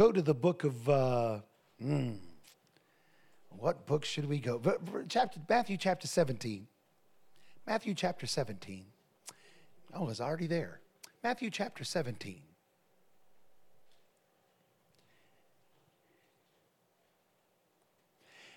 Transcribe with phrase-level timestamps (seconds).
[0.00, 1.40] go to the book of, uh,
[1.78, 2.12] hmm,
[3.50, 4.58] what book should we go?
[5.10, 6.66] Chapter, Matthew chapter 17.
[7.66, 8.86] Matthew chapter 17.
[9.92, 10.80] Oh, it's already there.
[11.22, 12.40] Matthew chapter 17.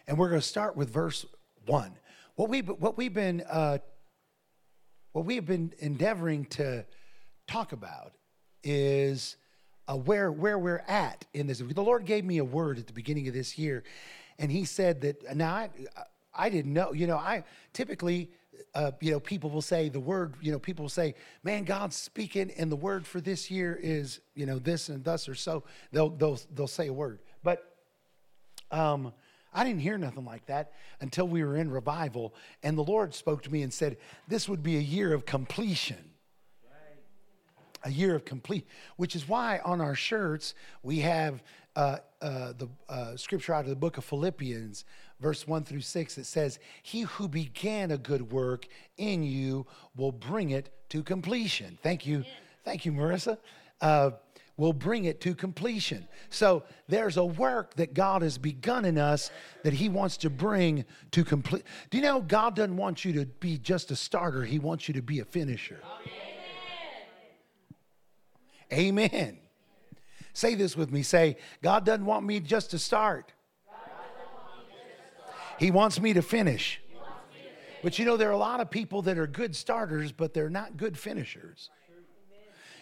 [0.07, 1.25] And we're going to start with verse
[1.65, 1.91] 1.
[2.35, 3.79] What, we, what we've been uh,
[5.11, 6.85] what we have been endeavoring to
[7.47, 8.13] talk about
[8.63, 9.35] is
[9.87, 11.59] uh, where, where we're at in this.
[11.59, 13.83] The Lord gave me a word at the beginning of this year,
[14.39, 15.69] and He said that, now I,
[16.33, 17.43] I didn't know, you know, I
[17.73, 18.31] typically,
[18.73, 21.95] uh, you know, people will say the word, you know, people will say, man, God's
[21.95, 25.63] speaking, and the word for this year is, you know, this and thus or so.
[25.91, 27.19] They'll, they'll, they'll say a word.
[27.43, 27.63] But,
[28.71, 29.13] um,
[29.53, 32.33] I didn't hear nothing like that until we were in revival.
[32.63, 36.12] And the Lord spoke to me and said, This would be a year of completion.
[37.85, 41.43] A year of complete, which is why on our shirts we have
[41.75, 44.85] uh, uh, the uh, scripture out of the book of Philippians,
[45.19, 46.17] verse 1 through 6.
[46.17, 51.77] It says, He who began a good work in you will bring it to completion.
[51.81, 52.23] Thank you.
[52.63, 53.37] Thank you, Marissa.
[53.81, 54.11] Uh,
[54.55, 56.07] will bring it to completion.
[56.29, 59.31] So there's a work that God has begun in us
[59.63, 61.63] that He wants to bring to complete.
[61.89, 64.93] Do you know God doesn't want you to be just a starter, He wants you
[64.93, 65.81] to be a finisher.
[65.83, 66.32] Amen.
[68.73, 69.37] Amen.
[70.33, 71.03] Say this with me.
[71.03, 73.31] Say, God doesn't want me just to start.
[75.59, 76.81] He wants me to finish.
[77.83, 80.49] But you know, there are a lot of people that are good starters, but they're
[80.49, 81.69] not good finishers.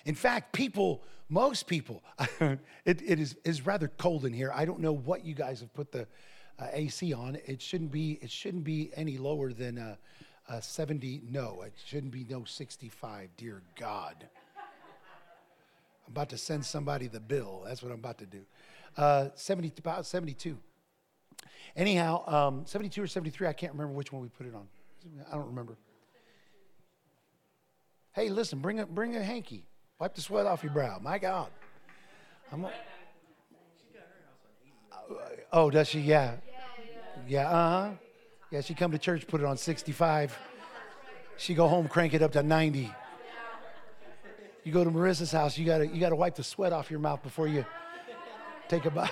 [0.06, 2.04] In fact, people most people,
[2.42, 4.52] it, it is, is rather cold in here.
[4.54, 6.06] I don't know what you guys have put the
[6.60, 7.38] uh, AC on.
[7.46, 9.96] It shouldn't be, it shouldn't be any lower than uh,
[10.50, 11.22] uh, 70.
[11.30, 13.30] No, it shouldn't be no 65.
[13.38, 14.28] Dear God.
[16.12, 17.64] I'm about to send somebody the bill.
[17.66, 18.42] That's what I'm about to do.
[18.98, 20.58] Uh, 70, about 72.
[21.74, 24.68] Anyhow, um, 72 or 73, I can't remember which one we put it on.
[25.32, 25.78] I don't remember.
[28.12, 29.64] Hey, listen, bring a, bring a hanky.
[30.00, 31.00] Wipe the sweat off your brow.
[31.02, 31.50] My God.
[32.52, 32.68] I'm,
[35.54, 36.02] oh, does she?
[36.02, 36.34] Yeah.
[37.26, 37.92] Yeah, uh huh.
[38.52, 40.38] Yeah, she come to church, put it on 65.
[41.38, 42.92] She go home, crank it up to 90.
[44.64, 47.24] You go to Marissa's house, you gotta, you gotta wipe the sweat off your mouth
[47.24, 47.66] before you
[48.68, 49.10] take a bite.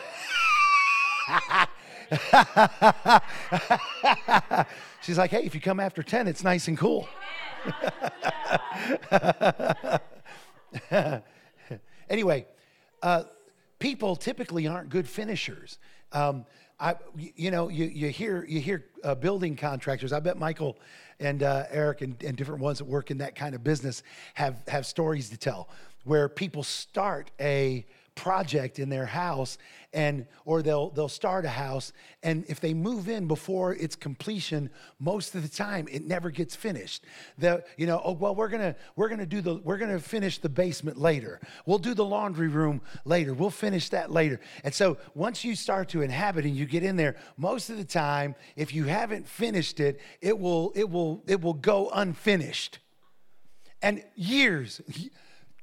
[5.02, 7.10] She's like, hey, if you come after 10, it's nice and cool.
[12.10, 12.46] anyway,
[13.02, 13.24] uh,
[13.80, 15.80] people typically aren't good finishers.
[16.12, 16.46] Um,
[16.80, 20.14] I, you know, you, you hear you hear uh, building contractors.
[20.14, 20.78] I bet Michael
[21.20, 24.02] and uh, Eric and, and different ones that work in that kind of business
[24.36, 25.70] have have stories to tell
[26.06, 27.86] where people start a
[28.20, 29.58] project in their house
[29.94, 34.70] and or they'll they'll start a house and if they move in before its completion
[35.00, 37.06] most of the time it never gets finished.
[37.38, 40.50] The you know oh well we're gonna we're gonna do the we're gonna finish the
[40.50, 41.40] basement later.
[41.66, 43.34] We'll do the laundry room later.
[43.34, 44.42] We'll finish that later.
[44.66, 47.86] And so once you start to inhabit and you get in there most of the
[47.86, 52.80] time if you haven't finished it it will it will it will go unfinished.
[53.82, 54.82] And years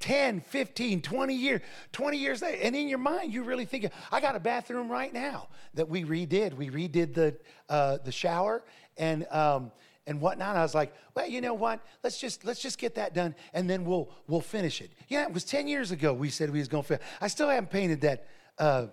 [0.01, 1.61] 10, 15, 20 years,
[1.93, 2.59] 20 years later.
[2.62, 6.05] And in your mind, you really think, I got a bathroom right now that we
[6.05, 6.55] redid.
[6.55, 7.37] We redid the,
[7.69, 8.62] uh, the shower
[8.97, 9.73] and, um,
[10.07, 10.57] and whatnot.
[10.57, 11.81] I was like, well, you know what?
[12.03, 14.93] Let's just let's just get that done, and then we'll we'll finish it.
[15.09, 16.13] Yeah, it was ten years ago.
[16.13, 17.05] We said we was going to finish.
[17.21, 18.28] I still haven't painted that
[18.59, 18.87] uh,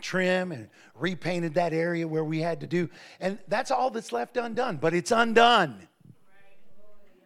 [0.00, 4.36] trim and repainted that area where we had to do, and that's all that's left
[4.36, 4.76] undone.
[4.76, 5.88] But it's undone.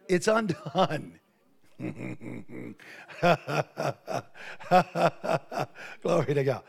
[0.07, 1.19] It's undone.
[6.01, 6.63] Glory to God.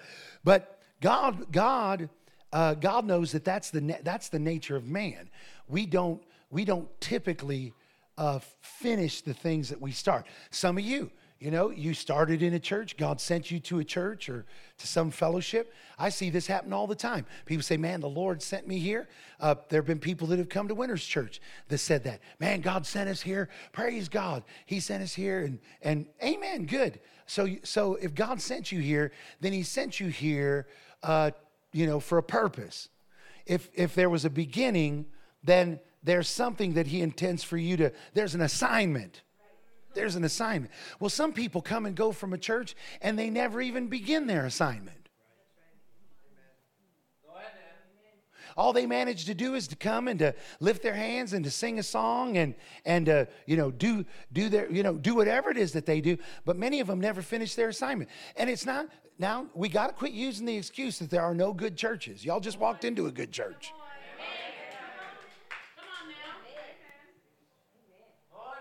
[0.45, 2.09] But God, God,
[2.53, 5.31] uh, God knows that that's the that's the nature of man.
[5.69, 7.73] We don't we don't typically
[8.19, 10.27] uh, finish the things that we start.
[10.51, 11.11] Some of you,
[11.43, 14.47] you know, you started in a church, God sent you to a church or
[14.79, 15.75] to some fellowship.
[15.99, 17.27] I see this happen all the time.
[17.47, 19.09] People say, Man, the Lord sent me here.
[19.41, 22.21] Uh, there have been people that have come to Winter's Church that said that.
[22.39, 23.49] Man, God sent us here.
[23.73, 24.45] Praise God.
[24.67, 25.41] He sent us here.
[25.41, 27.01] And, and amen, good.
[27.27, 30.69] So, so if God sent you here, then He sent you here,
[31.03, 31.33] uh,
[31.73, 32.89] you know, for a purpose.
[33.47, 35.07] If, if there was a beginning,
[35.43, 39.23] then there's something that He intends for you to, there's an assignment.
[39.95, 40.73] There's an assignment.
[41.01, 44.47] Well, some people come and go from a church and they never even begin their
[44.47, 45.03] assignment.
[48.57, 51.51] all they manage to do is to come and to lift their hands and to
[51.51, 52.55] sing a song and
[52.85, 56.01] and uh, you know do do their you know do whatever it is that they
[56.01, 56.17] do.
[56.45, 58.11] But many of them never finish their assignment.
[58.37, 61.53] And it's not now we got to quit using the excuse that there are no
[61.53, 62.25] good churches.
[62.25, 63.73] Y'all just walked into a good church.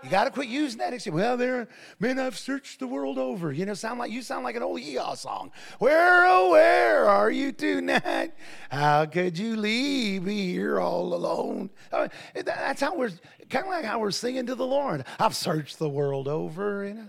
[0.02, 1.14] You got to quit using that excuse.
[1.14, 1.68] Well, there,
[2.00, 3.52] man, I've searched the world over.
[3.52, 5.52] You know, sound like you sound like an old yeehaw song.
[5.78, 8.32] Where, oh, where are you tonight?
[8.68, 11.70] How could you leave me here all alone?
[11.92, 13.12] I mean, that's how we're
[13.48, 15.04] kind of like how we're singing to the Lord.
[15.20, 17.08] I've searched the world over, you know.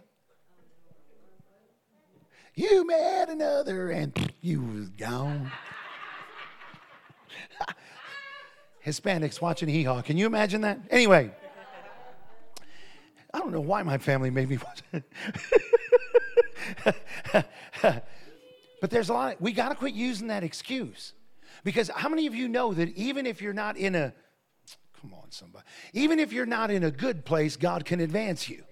[2.56, 5.52] You met another, and you was gone.
[8.86, 10.04] Hispanics watching hee haw.
[10.04, 10.78] Can you imagine that?
[10.92, 11.32] Anyway.
[13.34, 15.04] I don't know why my family made me watch it.
[18.82, 21.14] but there's a lot, of, we got to quit using that excuse.
[21.64, 24.14] Because how many of you know that even if you're not in a,
[25.02, 28.64] come on, somebody, even if you're not in a good place, God can advance you?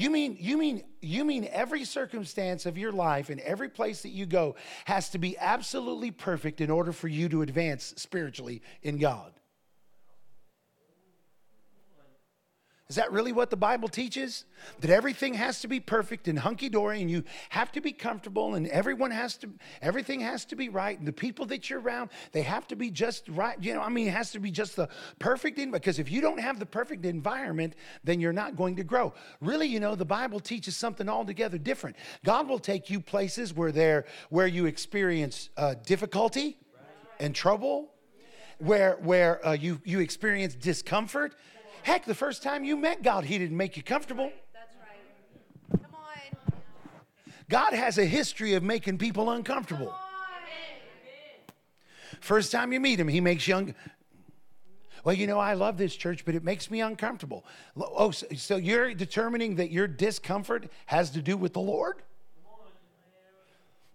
[0.00, 4.08] You mean you mean you mean every circumstance of your life and every place that
[4.08, 4.56] you go
[4.86, 9.34] has to be absolutely perfect in order for you to advance spiritually in God?
[12.90, 14.46] Is that really what the Bible teaches?
[14.80, 18.56] That everything has to be perfect and hunky dory, and you have to be comfortable,
[18.56, 19.50] and everyone has to,
[19.80, 22.90] everything has to be right, and the people that you're around, they have to be
[22.90, 23.56] just right.
[23.62, 24.88] You know, I mean, it has to be just the
[25.20, 28.82] perfect, in, because if you don't have the perfect environment, then you're not going to
[28.82, 29.14] grow.
[29.40, 31.94] Really, you know, the Bible teaches something altogether different.
[32.24, 36.58] God will take you places where there, where you experience uh, difficulty
[37.20, 37.92] and trouble,
[38.58, 41.36] where where uh, you you experience discomfort
[41.82, 44.30] Heck, the first time you met God, He didn't make you comfortable.
[44.52, 45.82] That's right.
[45.82, 46.52] Come on.
[47.48, 49.94] God has a history of making people uncomfortable.
[52.20, 53.74] First time you meet Him, He makes you un-
[55.04, 57.44] well, you know, I love this church, but it makes me uncomfortable.
[57.76, 62.02] Oh, so, so you're determining that your discomfort has to do with the Lord?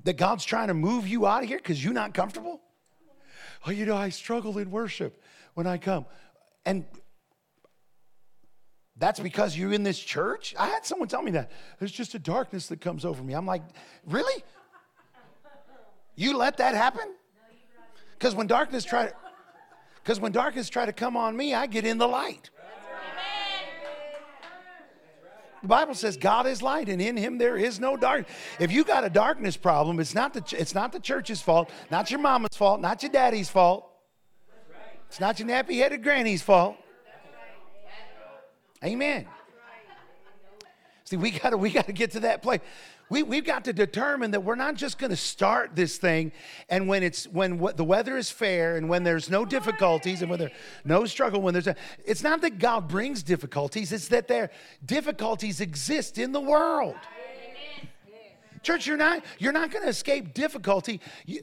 [0.04, 2.62] That God's trying to move you out of here because you're not comfortable?
[3.66, 5.22] Oh, you know, I struggle in worship
[5.54, 6.06] when I come.
[6.66, 6.86] And
[8.98, 10.56] that's because you're in this church?
[10.58, 11.52] I had someone tell me that.
[11.80, 13.34] There's just a darkness that comes over me.
[13.34, 13.64] I'm like,
[14.06, 14.44] really?
[16.16, 17.14] You let that happen?
[18.18, 19.14] Because when darkness try to,
[20.02, 22.50] because when darkness try to come on me, I get in the light.
[25.62, 28.28] The Bible says God is light, and in Him there is no dark.
[28.60, 32.12] If you got a darkness problem, it's not the it's not the church's fault, not
[32.12, 33.92] your mama's fault, not your daddy's fault.
[35.08, 36.78] It's not your nappy-headed granny's fault.
[38.84, 39.26] Amen.
[41.06, 42.62] See, we gotta we gotta get to that place.
[43.08, 46.32] We, we've got to determine that we're not just going to start this thing
[46.70, 50.40] and when it's when the weather is fair and when there's no difficulties and when
[50.40, 50.52] there's
[50.84, 54.50] no struggle when there's a, it's not that god brings difficulties it's that there
[54.84, 56.96] difficulties exist in the world
[58.64, 61.42] church you're not you're not going to escape difficulty you,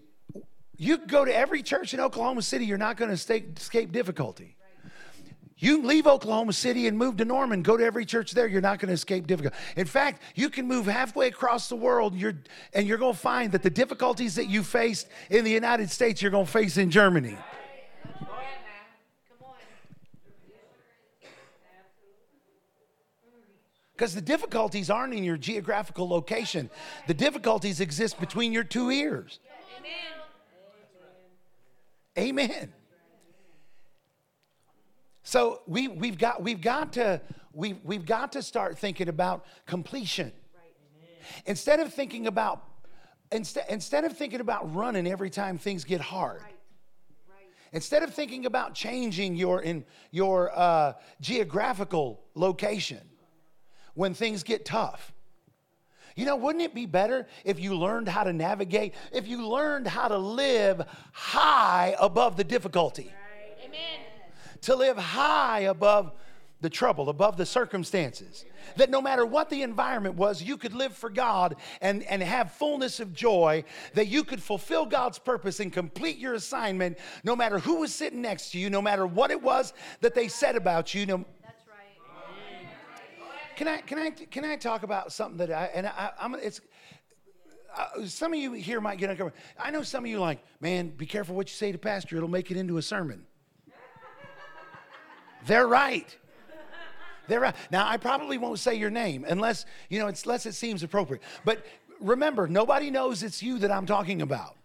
[0.77, 4.57] you go to every church in oklahoma city you're not going to escape difficulty
[5.63, 8.79] you leave Oklahoma City and move to Norman, go to every church there, you're not
[8.79, 9.57] going to escape difficulty.
[9.77, 12.35] In fact, you can move halfway across the world you're,
[12.75, 16.21] and you're going to find that the difficulties that you faced in the United States,
[16.21, 17.37] you're going to face in Germany.
[23.93, 26.71] Because the difficulties aren't in your geographical location,
[27.07, 29.39] the difficulties exist between your two ears.
[32.19, 32.49] Amen.
[32.49, 32.73] Amen.
[35.23, 37.21] So we, we've, got, we've, got to,
[37.53, 40.33] we, we've got to start thinking about completion.
[40.55, 41.43] Right.
[41.47, 42.65] Instead of thinking about
[43.33, 46.41] instead, instead of thinking about running every time things get hard.
[46.43, 46.55] Right.
[47.29, 47.47] Right.
[47.73, 53.01] Instead of thinking about changing your, in, your uh, geographical location
[53.95, 55.13] when things get tough.
[56.15, 59.87] You know, wouldn't it be better if you learned how to navigate, if you learned
[59.87, 63.11] how to live high above the difficulty?
[63.65, 64.12] Amen
[64.63, 66.13] to live high above
[66.63, 68.45] the trouble, above the circumstances.
[68.77, 72.53] That no matter what the environment was, you could live for God and, and have
[72.53, 73.65] fullness of joy,
[73.95, 78.23] that you could fulfill God's purpose and complete your assignment, no matter who was sitting
[78.23, 81.05] next to you, no matter what it was that they said about you.
[81.05, 81.99] No, That's right.
[83.57, 86.61] Can I, can, I, can I talk about something that I, and I, I'm, it's,
[87.77, 89.45] uh, some of you here might get uncomfortable.
[89.59, 92.29] I know some of you like, man, be careful what you say to pastor, it'll
[92.29, 93.27] make it into a sermon.
[95.47, 96.17] They're right.
[97.29, 97.55] They're right.
[97.71, 101.23] Now, I probably won't say your name unless, you know, unless it seems appropriate.
[101.45, 101.65] But
[102.01, 104.57] remember, nobody knows it's you that I'm talking about.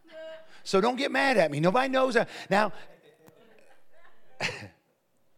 [0.63, 1.59] So don't get mad at me.
[1.61, 2.15] Nobody knows.
[2.15, 2.27] That.
[2.49, 2.73] Now,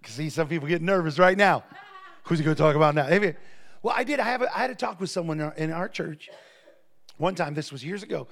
[0.05, 1.63] see, some people get nervous right now.
[2.23, 3.07] Who's he going to talk about now?
[3.83, 4.19] Well, I did.
[4.19, 6.29] I, have a, I had a talk with someone in our church
[7.17, 7.53] one time.
[7.53, 8.27] This was years ago.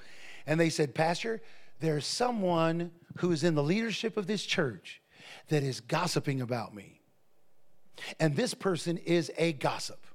[0.46, 1.40] And they said, Pastor,
[1.80, 5.00] there's someone who is in the leadership of this church
[5.50, 6.97] that is gossiping about me.
[8.18, 10.07] And this person is a gossip.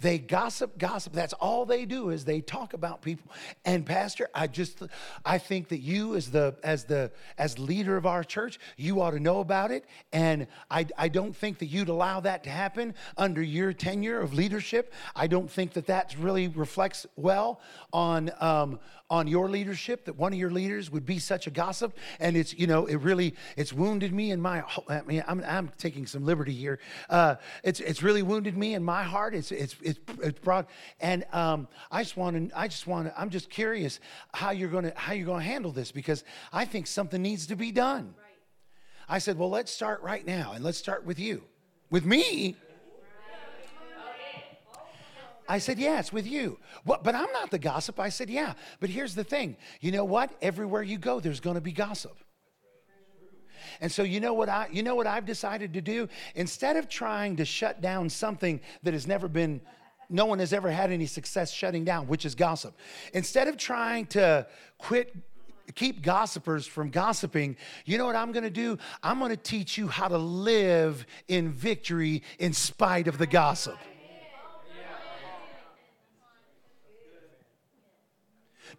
[0.00, 1.12] They gossip, gossip.
[1.12, 3.30] That's all they do is they talk about people.
[3.64, 4.82] And pastor, I just
[5.24, 9.12] I think that you as the as the as leader of our church, you ought
[9.12, 9.84] to know about it.
[10.12, 14.34] And I I don't think that you'd allow that to happen under your tenure of
[14.34, 14.92] leadership.
[15.14, 17.60] I don't think that that really reflects well
[17.92, 18.78] on um,
[19.10, 22.54] on your leadership that one of your leaders would be such a gossip and it's
[22.54, 26.24] you know it really it's wounded me in my i mean i'm, I'm taking some
[26.24, 26.78] liberty here
[27.10, 27.34] uh,
[27.64, 30.68] it's it's really wounded me in my heart it's it's it's, it's brought
[31.00, 34.00] and um, i just want to i just want to i'm just curious
[34.32, 37.56] how you're going to how you're to handle this because i think something needs to
[37.56, 38.34] be done right.
[39.08, 41.42] i said well let's start right now and let's start with you
[41.90, 42.56] with me
[45.48, 46.60] I said, Yeah, it's with you.
[46.84, 47.98] What, but I'm not the gossip.
[47.98, 48.54] I said, Yeah.
[48.78, 50.30] But here's the thing you know what?
[50.40, 52.16] Everywhere you go, there's going to be gossip.
[53.80, 56.08] And so you know what I you know what I've decided to do?
[56.34, 59.60] Instead of trying to shut down something that has never been
[60.10, 62.76] no one has ever had any success shutting down, which is gossip.
[63.14, 64.46] Instead of trying to
[64.78, 65.14] quit
[65.74, 68.76] keep gossipers from gossiping, you know what I'm going to do?
[69.02, 73.78] I'm going to teach you how to live in victory in spite of the gossip.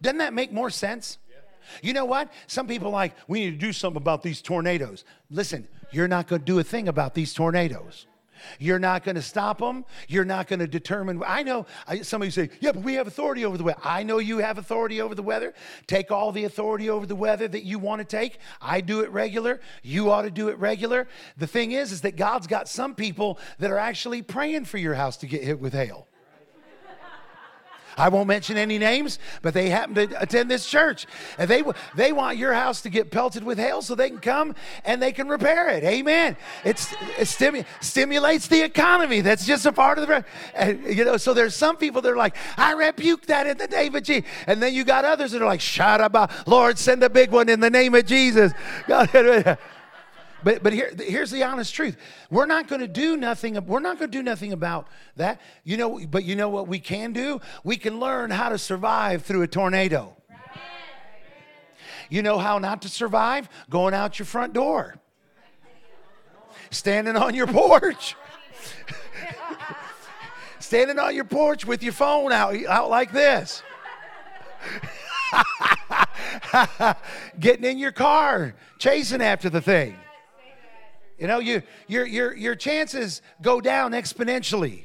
[0.00, 1.18] Doesn't that make more sense?
[1.82, 2.32] You know what?
[2.46, 5.04] Some people like, we need to do something about these tornadoes.
[5.30, 8.06] Listen, you're not going to do a thing about these tornadoes.
[8.58, 9.84] You're not going to stop them.
[10.08, 11.22] You're not going to determine.
[11.26, 11.66] I know
[12.02, 13.80] somebody say, Yeah, but we have authority over the weather.
[13.82, 15.54] I know you have authority over the weather.
[15.86, 18.38] Take all the authority over the weather that you want to take.
[18.60, 19.60] I do it regular.
[19.82, 21.08] You ought to do it regular.
[21.36, 24.94] The thing is, is that God's got some people that are actually praying for your
[24.94, 26.08] house to get hit with hail.
[27.96, 31.06] I won't mention any names, but they happen to attend this church.
[31.38, 31.62] And they,
[31.94, 35.12] they want your house to get pelted with hail so they can come and they
[35.12, 35.84] can repair it.
[35.84, 36.36] Amen.
[36.64, 39.20] It's, it stimu- stimulates the economy.
[39.20, 42.16] That's just a part of the, and, you know, so there's some people that are
[42.16, 44.28] like, I rebuke that in the name of Jesus.
[44.46, 47.30] And then you got others that are like, shut up, uh, Lord, send a big
[47.30, 48.52] one in the name of Jesus.
[50.44, 51.96] But but here, here's the honest truth.
[52.30, 53.64] We're not going to do nothing.
[53.66, 55.40] We're not going to do nothing about that.
[55.64, 57.40] You know, but you know what we can do?
[57.64, 60.16] We can learn how to survive through a tornado.
[62.08, 63.48] You know how not to survive?
[63.70, 64.96] Going out your front door.
[66.70, 68.16] Standing on your porch.
[70.58, 73.62] Standing on your porch with your phone out, out like this.
[77.40, 79.96] Getting in your car, chasing after the thing.
[81.18, 84.84] You know, you, your, your, your chances go down exponentially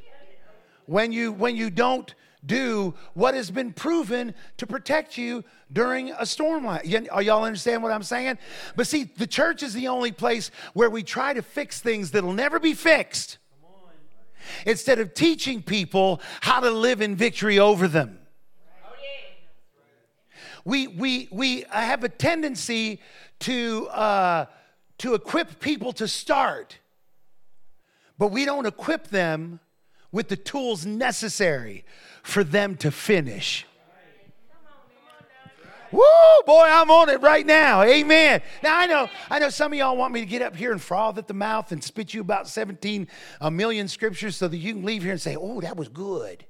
[0.85, 2.13] when you, when you don't
[2.45, 6.65] do what has been proven to protect you during a storm.
[6.65, 8.37] Like, y'all understand what I'm saying?
[8.75, 12.33] But see, the church is the only place where we try to fix things that'll
[12.33, 13.37] never be fixed
[14.65, 18.19] instead of teaching people how to live in victory over them.
[20.63, 22.99] We, we, we have a tendency
[23.39, 24.45] to uh,
[24.99, 26.77] to equip people to start,
[28.17, 29.59] but we don't equip them
[30.11, 31.85] with the tools necessary
[32.23, 33.65] for them to finish.
[35.91, 36.01] Woo,
[36.45, 37.81] boy, I'm on it right now.
[37.83, 38.41] Amen.
[38.61, 40.81] Now I know, I know some of y'all want me to get up here and
[40.81, 43.07] froth at the mouth and spit you about 17
[43.39, 46.45] a million scriptures so that you can leave here and say, "Oh, that was good."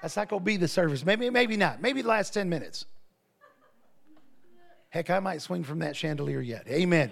[0.00, 1.04] That's not gonna be the service.
[1.04, 1.82] Maybe, maybe not.
[1.82, 2.86] Maybe the last 10 minutes.
[4.90, 6.66] Heck, I might swing from that chandelier yet.
[6.68, 7.10] Amen.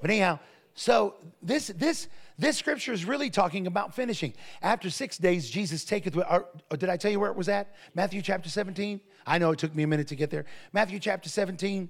[0.00, 0.38] But anyhow,
[0.74, 4.34] so this this this scripture is really talking about finishing.
[4.62, 6.16] After six days, Jesus taketh.
[6.16, 7.74] Or, or did I tell you where it was at?
[7.94, 9.00] Matthew chapter 17.
[9.26, 10.44] I know it took me a minute to get there.
[10.72, 11.88] Matthew chapter 17.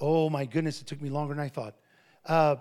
[0.00, 1.76] Oh my goodness, it took me longer than I thought.
[2.26, 2.56] Uh,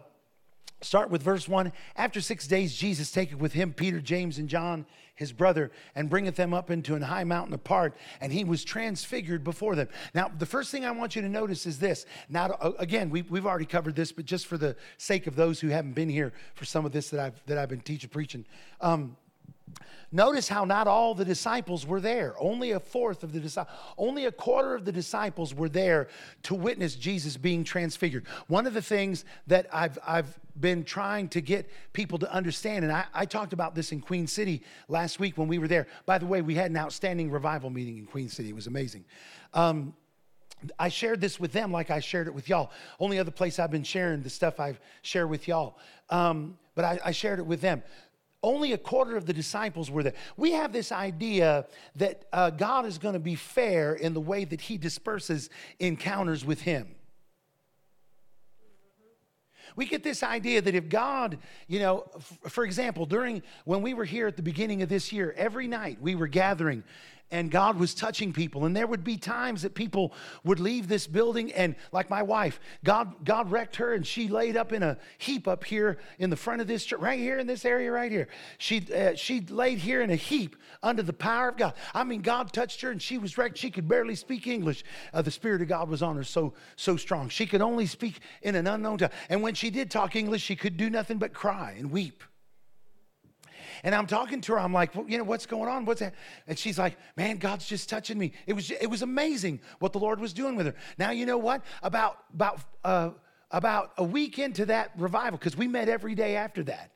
[0.82, 1.72] start with verse 1.
[1.96, 6.36] After six days, Jesus taketh with him Peter, James, and John his brother and bringeth
[6.36, 9.88] them up into an high mountain apart, and he was transfigured before them.
[10.14, 12.06] Now, the first thing I want you to notice is this.
[12.30, 15.60] Now, uh, again, we, we've already covered this, but just for the sake of those
[15.60, 18.46] who haven't been here for some of this that I've that I've been teaching, preaching.
[18.82, 19.16] Um,
[20.12, 22.36] Notice how not all the disciples were there.
[22.40, 26.08] Only a fourth of the disciples, only a quarter of the disciples were there
[26.44, 28.28] to witness Jesus being transfigured.
[28.48, 32.94] One of the things that I've, I've been trying to get people to understand, and
[32.94, 35.88] I, I talked about this in Queen City last week when we were there.
[36.06, 39.06] By the way, we had an outstanding revival meeting in Queen City, it was amazing.
[39.56, 39.96] Um,
[40.80, 42.72] I shared this with them like I shared it with y'all.
[43.00, 45.78] Only other place I've been sharing the stuff I've shared with y'all.
[46.10, 47.84] Um, but I, I shared it with them
[48.44, 50.14] only a quarter of the disciples were there.
[50.38, 54.44] We have this idea that uh, God is going to be fair in the way
[54.44, 56.96] that he disperses encounters with him.
[59.76, 63.94] We get this idea that if God, you know, f- for example, during when we
[63.94, 66.84] were here at the beginning of this year, every night we were gathering
[67.32, 68.66] and God was touching people.
[68.66, 70.14] And there would be times that people
[70.44, 74.56] would leave this building and, like my wife, God, God wrecked her and she laid
[74.56, 77.48] up in a heap up here in the front of this church, right here in
[77.48, 78.28] this area right here.
[78.60, 81.74] She, uh, she laid here in a heap under the power of God.
[81.94, 83.58] I mean, God touched her and she was wrecked.
[83.58, 84.84] She could barely speak English.
[85.12, 87.30] Uh, the Spirit of God was on her so, so strong.
[87.30, 89.10] She could only speak in an unknown tongue.
[89.30, 92.24] And when she did talk English, she could do nothing but cry and weep.
[93.84, 94.60] And I'm talking to her.
[94.60, 95.84] I'm like, well, you know, what's going on?
[95.84, 96.16] What's that?
[96.48, 98.32] And she's like, man, God's just touching me.
[98.48, 100.76] It was, it was amazing what the Lord was doing with her.
[100.98, 101.64] Now, you know what?
[101.82, 103.10] About, about, uh,
[103.52, 106.92] about a week into that revival, because we met every day after that,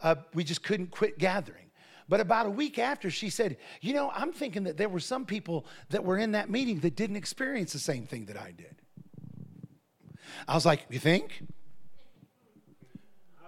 [0.00, 1.64] uh, we just couldn't quit gathering.
[2.08, 5.26] But about a week after, she said, You know, I'm thinking that there were some
[5.26, 8.76] people that were in that meeting that didn't experience the same thing that I did.
[10.46, 11.42] I was like, You think?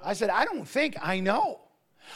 [0.03, 1.61] I said, I don't think, I know.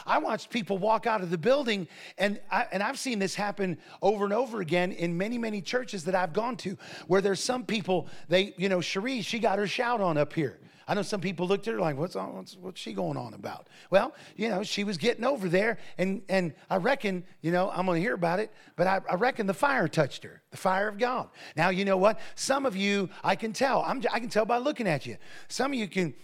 [0.06, 3.78] I watched people walk out of the building, and, I, and I've seen this happen
[4.02, 7.64] over and over again in many, many churches that I've gone to, where there's some
[7.64, 10.58] people, they, you know, Cherie, she got her shout on up here.
[10.86, 13.32] I know some people looked at her like, what's, on, what's, what's she going on
[13.34, 13.68] about?
[13.90, 17.86] Well, you know, she was getting over there, and, and I reckon, you know, I'm
[17.86, 20.88] going to hear about it, but I, I reckon the fire touched her, the fire
[20.88, 21.28] of God.
[21.56, 22.20] Now, you know what?
[22.34, 25.16] Some of you, I can tell, I'm, I can tell by looking at you.
[25.48, 26.14] Some of you can,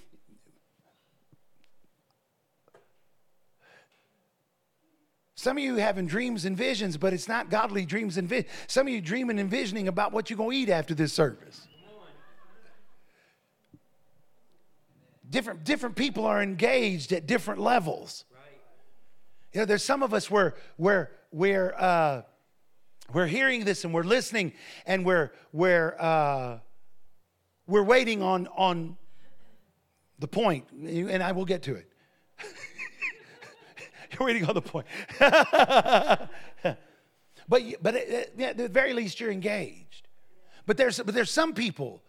[5.40, 8.52] Some of you having dreams and visions, but it's not godly dreams and visions.
[8.66, 11.66] Some of you dreaming and visioning about what you're going to eat after this service.
[15.30, 18.26] Different, different people are engaged at different levels.
[19.54, 22.23] You know, there's some of us where, where, where uh,
[23.14, 24.53] we're hearing this and we're listening
[24.85, 26.59] and we're, we're, uh,
[27.66, 28.98] we're waiting on, on
[30.18, 31.90] the point, and I will get to it.
[34.18, 34.87] You're waiting on the point.
[37.49, 40.09] but but uh, uh, at the very least, you're engaged.
[40.66, 42.03] But there's but there's some people.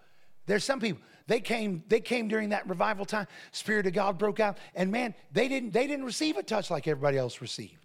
[0.45, 1.01] There's some people.
[1.27, 3.27] They came they came during that revival time.
[3.51, 6.87] Spirit of God broke out, and man, they didn't they didn't receive a touch like
[6.87, 7.77] everybody else received.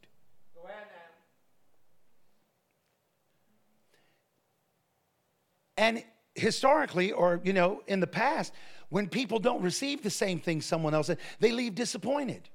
[5.79, 6.03] And
[6.35, 8.53] historically, or you know, in the past,
[8.89, 12.49] when people don't receive the same thing someone else, they leave disappointed.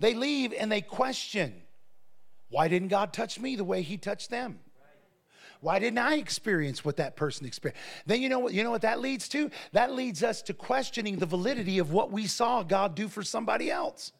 [0.00, 1.62] They leave and they question
[2.54, 4.60] why didn't God touch me the way He touched them?
[5.60, 7.82] Why didn't I experience what that person experienced?
[8.06, 9.50] Then you know what you know what that leads to?
[9.72, 13.70] That leads us to questioning the validity of what we saw God do for somebody
[13.70, 14.12] else.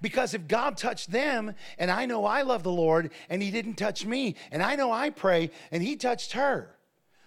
[0.00, 3.74] Because if God touched them and I know I love the Lord and he didn't
[3.74, 6.76] touch me and I know I pray and he touched her,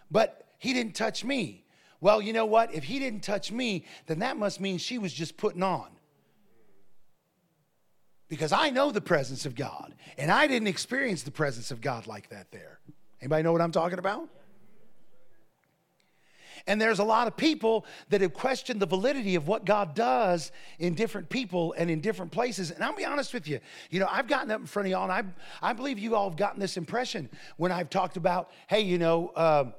[0.10, 1.66] but he didn't touch me.
[2.02, 2.74] Well, you know what?
[2.74, 5.90] If he didn't touch me, then that must mean she was just putting on
[8.30, 12.08] because I know the presence of God and I didn't experience the presence of God
[12.08, 12.80] like that there.
[13.22, 14.28] Anybody know what I'm talking about?
[16.66, 20.52] And there's a lot of people that have questioned the validity of what God does
[20.80, 22.72] in different people and in different places.
[22.72, 23.60] And I'll be honest with you,
[23.90, 25.24] you know, I've gotten up in front of y'all, and I,
[25.70, 29.30] I believe you all have gotten this impression when I've talked about, hey, you know,
[29.36, 29.72] uh,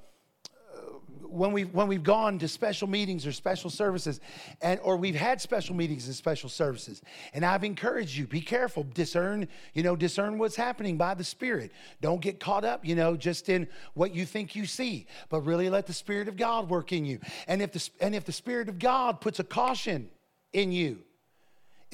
[1.28, 4.20] when we've, when we've gone to special meetings or special services,
[4.60, 8.86] and, or we've had special meetings and special services, and I've encouraged you, be careful,
[8.94, 11.72] discern, you know, discern what's happening by the Spirit.
[12.00, 15.70] Don't get caught up, you know, just in what you think you see, but really
[15.70, 17.18] let the Spirit of God work in you.
[17.46, 20.08] And if the, and if the Spirit of God puts a caution
[20.52, 21.02] in you,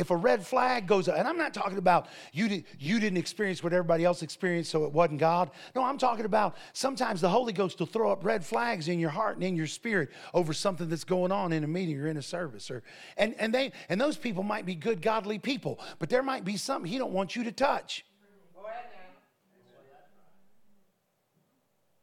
[0.00, 3.18] if a red flag goes up, and I'm not talking about you, did, you didn't
[3.18, 5.50] experience what everybody else experienced, so it wasn't God.
[5.76, 9.10] No, I'm talking about sometimes the Holy Ghost will throw up red flags in your
[9.10, 12.16] heart and in your spirit over something that's going on in a meeting or in
[12.16, 12.70] a service.
[12.70, 12.82] Or,
[13.18, 16.56] and, and, they, and those people might be good, godly people, but there might be
[16.56, 18.06] something He don't want you to touch.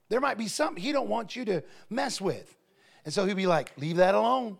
[0.10, 2.55] There might be something He don't want you to mess with.
[3.05, 4.60] And so He'll be like, leave that alone.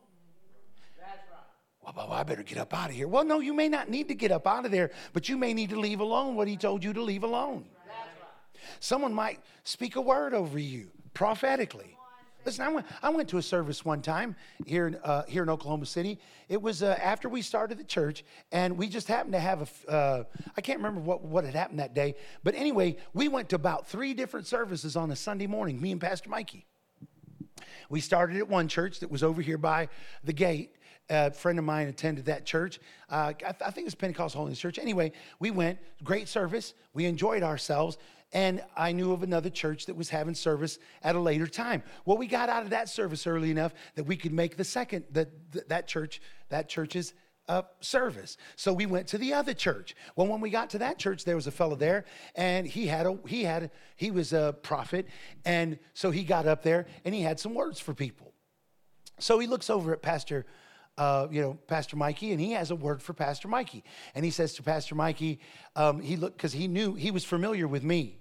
[1.96, 3.08] Well, well, I better get up out of here.
[3.08, 5.54] Well, no, you may not need to get up out of there, but you may
[5.54, 7.66] need to leave alone what he told you to leave alone.
[8.80, 11.98] Someone might speak a word over you prophetically.
[12.46, 15.50] Listen, I went, I went to a service one time here in, uh, here in
[15.50, 16.18] Oklahoma City.
[16.48, 18.24] It was uh, after we started the church,
[18.54, 19.92] and we just happened to have a.
[19.92, 20.24] Uh,
[20.56, 23.88] I can't remember what, what had happened that day, but anyway, we went to about
[23.88, 26.66] three different services on a Sunday morning, me and Pastor Mikey.
[27.90, 29.90] We started at one church that was over here by
[30.24, 30.77] the gate.
[31.10, 32.80] A friend of mine attended that church.
[33.10, 34.78] Uh, I, I think it's Pentecostal Holiness Church.
[34.78, 36.74] Anyway, we went, great service.
[36.94, 37.98] We enjoyed ourselves.
[38.34, 41.82] And I knew of another church that was having service at a later time.
[42.06, 45.06] Well, we got out of that service early enough that we could make the second,
[45.12, 45.30] that,
[45.70, 47.14] that church, that church's
[47.48, 48.38] uh, service.
[48.56, 49.96] So we went to the other church.
[50.16, 53.06] Well, when we got to that church, there was a fellow there, and he had
[53.06, 55.08] a he had he was a prophet,
[55.46, 58.34] and so he got up there and he had some words for people.
[59.20, 60.46] So he looks over at Pastor,
[60.98, 63.84] uh, you know, Pastor Mikey, and he has a word for Pastor Mikey.
[64.16, 65.40] And he says to Pastor Mikey,
[65.76, 68.20] um, he looked because he knew he was familiar with me.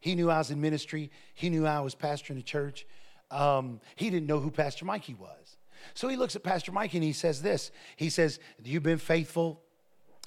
[0.00, 1.10] He knew I was in ministry.
[1.34, 2.86] He knew I was pastoring a church.
[3.30, 5.56] Um, he didn't know who Pastor Mikey was.
[5.94, 7.70] So he looks at Pastor Mikey and he says this.
[7.96, 9.62] He says, "You've been faithful."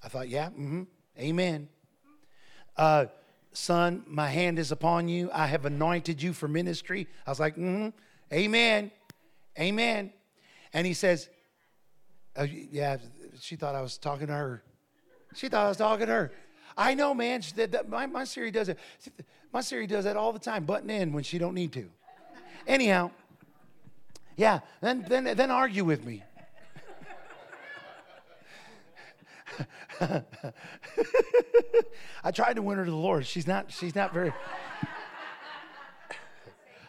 [0.03, 0.83] I thought, "Yeah, mm-hmm,
[1.19, 1.69] amen."
[2.75, 3.05] Uh,
[3.53, 5.29] son, my hand is upon you.
[5.31, 7.07] I have anointed you for ministry.
[7.25, 7.89] I was like, mm-hmm,
[8.33, 8.91] amen,
[9.59, 10.13] amen.
[10.73, 11.29] And he says,
[12.37, 12.97] oh, yeah,
[13.39, 14.63] she thought I was talking to her.
[15.35, 16.31] She thought I was talking to her.
[16.77, 17.41] I know, man.
[17.41, 18.77] She, that, that- my, my Siri does it.
[19.51, 21.89] My Siri does that all the time, button in when she don't need to.
[22.65, 23.11] Anyhow,
[24.35, 26.23] yeah, then, then, then argue with me.
[32.23, 33.25] I tried to win her to the Lord.
[33.25, 34.33] She's not, she's not very.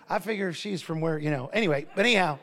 [0.08, 2.38] I figure she's from where, you know, anyway, but anyhow.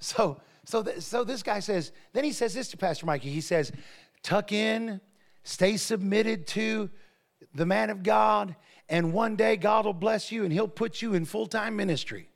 [0.00, 3.30] So, so, th- so this guy says, then he says this to Pastor Mikey.
[3.30, 3.72] He says,
[4.22, 5.00] tuck in,
[5.42, 6.90] stay submitted to
[7.54, 8.54] the man of God,
[8.86, 12.28] and one day God will bless you and he'll put you in full time ministry.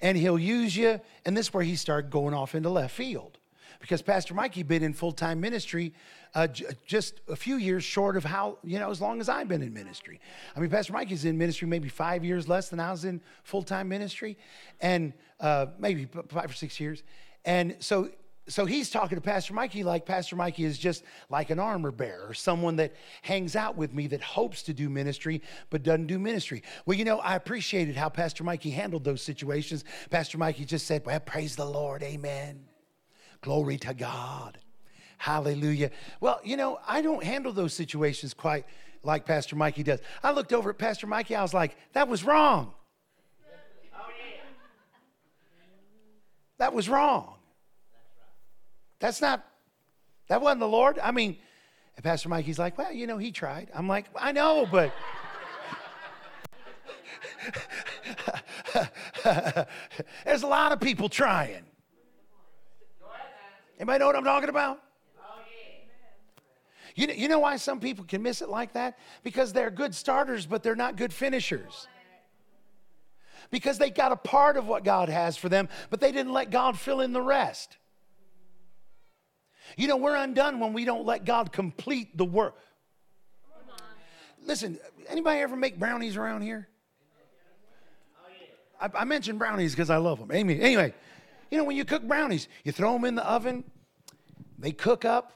[0.00, 1.02] And he'll use you.
[1.26, 3.39] And this is where he started going off into left field
[3.80, 5.94] because Pastor Mikey been in full time ministry
[6.34, 9.48] uh, j- just a few years short of how, you know, as long as I've
[9.48, 10.20] been in ministry.
[10.54, 13.62] I mean, Pastor Mikey's in ministry maybe five years less than I was in full
[13.62, 14.38] time ministry,
[14.80, 17.02] and uh, maybe five or six years.
[17.44, 18.10] And so,
[18.48, 22.34] so he's talking to Pastor Mikey like Pastor Mikey is just like an armor bearer
[22.34, 25.40] someone that hangs out with me that hopes to do ministry
[25.70, 26.62] but doesn't do ministry.
[26.84, 29.84] Well, you know, I appreciated how Pastor Mikey handled those situations.
[30.10, 32.69] Pastor Mikey just said, Well, praise the Lord, amen.
[33.40, 34.58] Glory to God.
[35.18, 35.90] Hallelujah.
[36.20, 38.64] Well, you know, I don't handle those situations quite
[39.02, 40.00] like Pastor Mikey does.
[40.22, 42.72] I looked over at Pastor Mikey, I was like, that was wrong.
[46.58, 47.36] That was wrong.
[48.98, 49.46] That's not,
[50.28, 50.98] that wasn't the Lord.
[50.98, 51.38] I mean,
[51.96, 53.70] and Pastor Mikey's like, well, you know, he tried.
[53.74, 54.92] I'm like, I know, but.
[60.24, 61.64] There's a lot of people trying.
[63.80, 64.78] Anybody know what I'm talking about?
[65.18, 65.22] Oh,
[66.94, 68.98] you know, you know why some people can miss it like that?
[69.22, 71.88] Because they're good starters, but they're not good finishers.
[73.50, 76.50] Because they got a part of what God has for them, but they didn't let
[76.50, 77.78] God fill in the rest.
[79.78, 82.56] You know, we're undone when we don't let God complete the work.
[84.44, 86.68] Listen, anybody ever make brownies around here?
[88.22, 90.30] Oh, I, I mentioned brownies because I love them.
[90.32, 90.92] Amy, anyway,
[91.50, 93.64] you know, when you cook brownies, you throw them in the oven,
[94.58, 95.32] they cook up.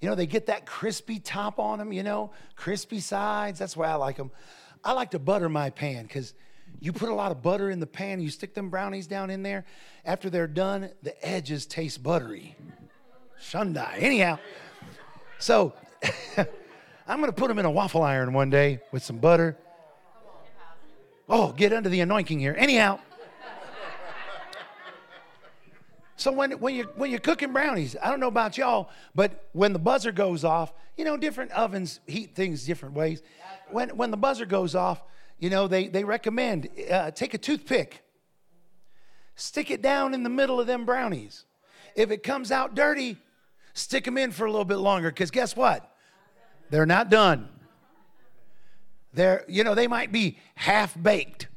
[0.00, 3.58] You know, they get that crispy top on them, you know, crispy sides.
[3.58, 4.30] That's why I like them.
[4.84, 6.34] I like to butter my pan because
[6.80, 9.42] you put a lot of butter in the pan, you stick them brownies down in
[9.42, 9.64] there.
[10.04, 12.54] After they're done, the edges taste buttery.
[13.40, 13.94] Shundai.
[13.98, 14.38] Anyhow,
[15.38, 15.72] so
[16.36, 19.56] I'm going to put them in a waffle iron one day with some butter.
[21.28, 22.54] Oh, get under the anointing here.
[22.56, 23.00] Anyhow,
[26.16, 29.72] so when, when, you're, when you're cooking brownies, I don't know about y'all, but when
[29.72, 33.22] the buzzer goes off, you know, different ovens heat things different ways.
[33.70, 35.02] When, when the buzzer goes off,
[35.38, 38.02] you know, they, they recommend uh, take a toothpick,
[39.34, 41.44] stick it down in the middle of them brownies.
[41.94, 43.18] If it comes out dirty,
[43.74, 45.92] stick them in for a little bit longer, because guess what?
[46.70, 47.48] They're not done.
[49.12, 51.48] They're, you know, they might be half baked.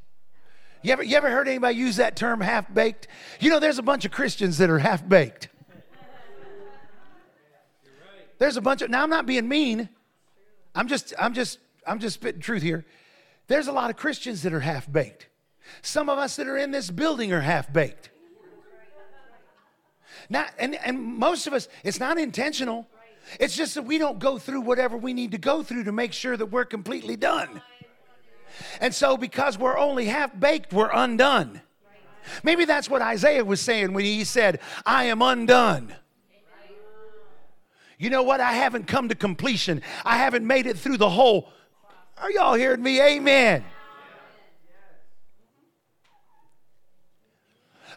[0.81, 3.07] You ever, you ever heard anybody use that term half baked?
[3.39, 5.49] You know, there's a bunch of Christians that are half baked.
[8.37, 9.89] There's a bunch of, now I'm not being mean.
[10.73, 12.85] I'm just, I'm just, I'm just spitting truth here.
[13.47, 15.27] There's a lot of Christians that are half baked.
[15.81, 18.09] Some of us that are in this building are half baked.
[20.29, 22.87] Not, and, and most of us, it's not intentional.
[23.39, 26.13] It's just that we don't go through whatever we need to go through to make
[26.13, 27.61] sure that we're completely done.
[28.81, 31.61] And so, because we're only half baked, we're undone.
[32.43, 35.95] Maybe that's what Isaiah was saying when he said, I am undone.
[37.97, 38.39] You know what?
[38.39, 39.81] I haven't come to completion.
[40.05, 41.51] I haven't made it through the whole.
[42.17, 43.01] Are y'all hearing me?
[43.01, 43.65] Amen.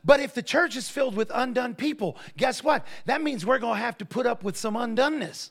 [0.04, 2.84] But if the church is filled with undone people, guess what?
[3.04, 5.50] That means we're going to have to put up with some undoneness.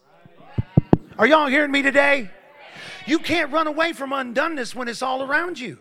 [1.18, 2.30] Are y'all hearing me today?
[3.06, 5.80] You can't run away from undoneness when it's all around you.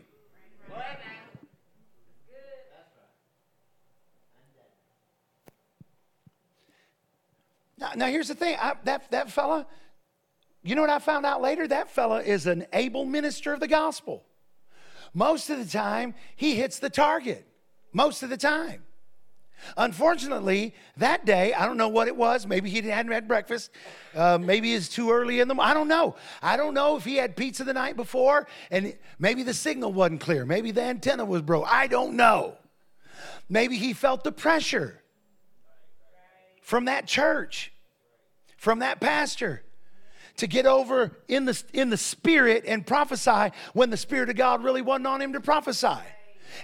[7.79, 9.67] Now, now here's the thing I, that, that fella,
[10.63, 11.67] you know what I found out later?
[11.67, 14.25] That fella is an able minister of the gospel.
[15.15, 17.47] Most of the time, he hits the target.
[17.93, 18.85] Most of the time.
[19.77, 22.47] Unfortunately, that day, I don't know what it was.
[22.47, 23.71] Maybe he hadn't had breakfast.
[24.15, 25.71] Uh, maybe it's too early in the morning.
[25.71, 26.17] I don't know.
[26.43, 30.21] I don't know if he had pizza the night before and maybe the signal wasn't
[30.21, 30.45] clear.
[30.45, 31.67] Maybe the antenna was broke.
[31.69, 32.57] I don't know.
[33.49, 35.03] Maybe he felt the pressure
[36.63, 37.73] from that church,
[38.57, 39.63] from that pastor
[40.37, 44.65] to get over in the, in the spirit and prophesy when the spirit of God
[44.65, 45.99] really wasn't on him to prophesy.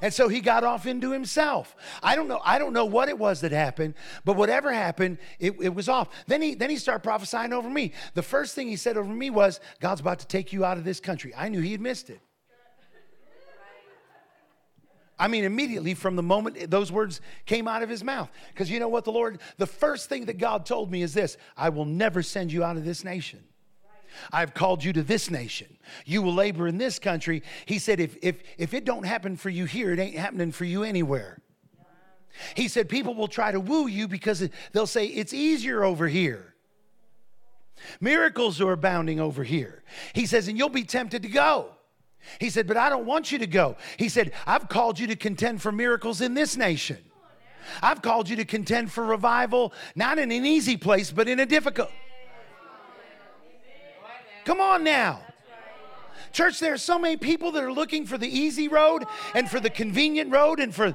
[0.03, 1.77] And so he got off into himself.
[2.03, 2.41] I don't know.
[2.45, 3.95] I don't know what it was that happened,
[4.25, 6.09] but whatever happened, it, it was off.
[6.27, 7.93] Then he then he started prophesying over me.
[8.15, 10.85] The first thing he said over me was, God's about to take you out of
[10.85, 11.33] this country.
[11.37, 12.21] I knew he had missed it.
[15.19, 18.31] I mean, immediately from the moment those words came out of his mouth.
[18.49, 21.37] Because you know what, the Lord, the first thing that God told me is this
[21.57, 23.43] I will never send you out of this nation.
[24.33, 25.79] I've called you to this nation.
[26.05, 27.43] You will labor in this country.
[27.67, 30.65] He said, if, if, if it don't happen for you here, it ain't happening for
[30.65, 31.39] you anywhere.
[32.55, 36.55] He said, people will try to woo you because they'll say, it's easier over here.
[38.01, 39.83] Miracles are abounding over here.
[40.15, 41.69] He says, and you'll be tempted to go.
[42.41, 43.77] He said, but I don't want you to go.
[43.97, 46.99] He said, I've called you to contend for miracles in this nation.
[47.83, 51.47] I've called you to contend for revival, not in an easy place, but in a
[51.47, 51.91] difficult.
[54.47, 55.23] Come on now.
[56.33, 59.05] Church, there are so many people that are looking for the easy road
[59.35, 60.95] and for the convenient road and for.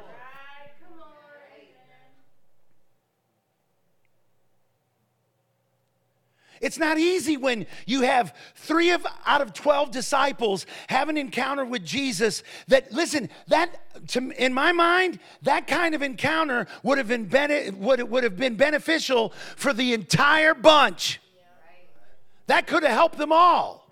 [6.62, 11.66] It's not easy when you have three of out of 12 disciples have an encounter
[11.66, 17.08] with Jesus that listen, that to, in my mind, that kind of encounter would have
[17.08, 17.28] been
[17.80, 21.21] would, would have been beneficial for the entire bunch.
[22.52, 23.90] That could have helped them all.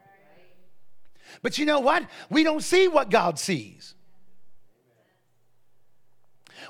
[1.42, 2.04] But you know what?
[2.30, 3.96] We don't see what God sees.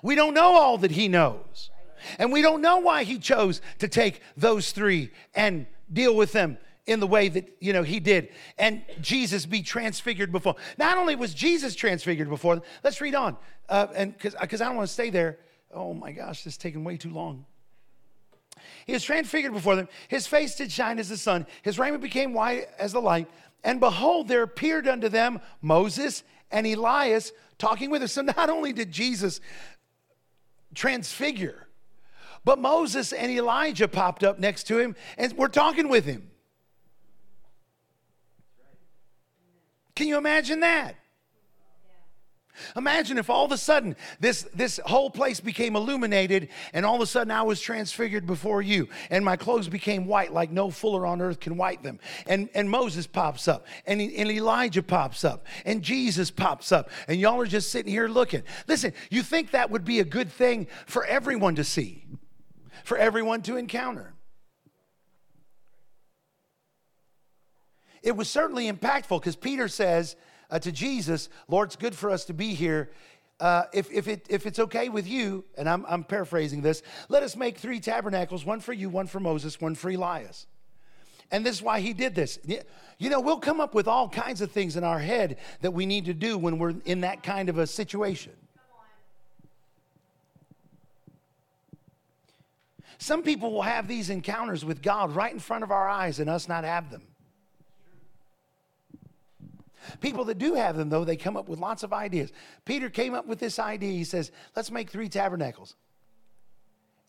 [0.04, 1.71] We don't know all that He knows.
[2.19, 6.60] And we don't know why He chose to take those three and deal with them
[6.86, 11.15] in the way that you know he did and jesus be transfigured before not only
[11.15, 13.38] was jesus transfigured before let's read on
[13.69, 15.38] uh, and because i don't want to stay there
[15.71, 17.45] oh my gosh this is taking way too long
[18.89, 19.88] he was transfigured before them.
[20.08, 21.45] His face did shine as the sun.
[21.62, 23.28] His raiment became white as the light.
[23.63, 28.13] And behold, there appeared unto them Moses and Elias talking with us.
[28.13, 29.41] So not only did Jesus
[30.73, 31.67] transfigure,
[32.43, 36.32] but Moses and Elijah popped up next to him and were talking with him.
[39.95, 40.95] Can you imagine that?
[42.75, 47.01] Imagine if all of a sudden this, this whole place became illuminated and all of
[47.01, 51.05] a sudden I was transfigured before you and my clothes became white like no fuller
[51.05, 51.99] on earth can white them.
[52.27, 57.19] And, and Moses pops up and, and Elijah pops up and Jesus pops up and
[57.19, 58.43] y'all are just sitting here looking.
[58.67, 62.05] Listen, you think that would be a good thing for everyone to see,
[62.83, 64.13] for everyone to encounter.
[68.01, 70.15] It was certainly impactful because Peter says,
[70.49, 72.91] uh, to Jesus, Lord, it's good for us to be here.
[73.39, 77.23] Uh, if, if, it, if it's okay with you, and I'm, I'm paraphrasing this, let
[77.23, 80.47] us make three tabernacles one for you, one for Moses, one for Elias.
[81.31, 82.39] And this is why he did this.
[82.97, 85.85] You know, we'll come up with all kinds of things in our head that we
[85.85, 88.33] need to do when we're in that kind of a situation.
[92.97, 96.29] Some people will have these encounters with God right in front of our eyes and
[96.29, 97.03] us not have them.
[100.02, 102.32] People that do have them, though, they come up with lots of ideas.
[102.65, 103.91] Peter came up with this idea.
[103.91, 105.75] He says, let's make three tabernacles.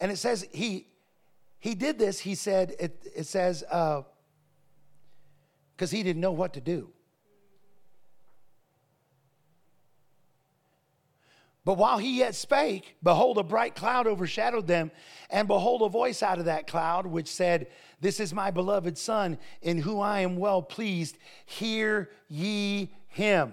[0.00, 0.86] And it says he
[1.60, 4.04] he did this, he said, it, it says, because
[5.78, 6.90] uh, he didn't know what to do.
[11.64, 14.90] But while he yet spake, behold, a bright cloud overshadowed them,
[15.28, 17.68] and behold, a voice out of that cloud which said,
[18.00, 21.18] This is my beloved Son, in whom I am well pleased.
[21.44, 23.52] Hear ye him.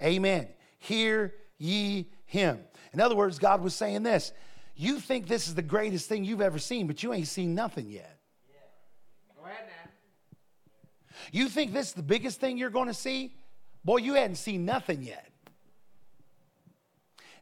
[0.00, 0.48] Amen.
[0.78, 2.60] Hear ye him.
[2.92, 4.32] In other words, God was saying this
[4.76, 7.90] You think this is the greatest thing you've ever seen, but you ain't seen nothing
[7.90, 8.20] yet.
[9.36, 9.90] Go ahead now.
[11.32, 13.34] You think this is the biggest thing you're going to see?
[13.84, 15.28] Boy, you hadn't seen nothing yet.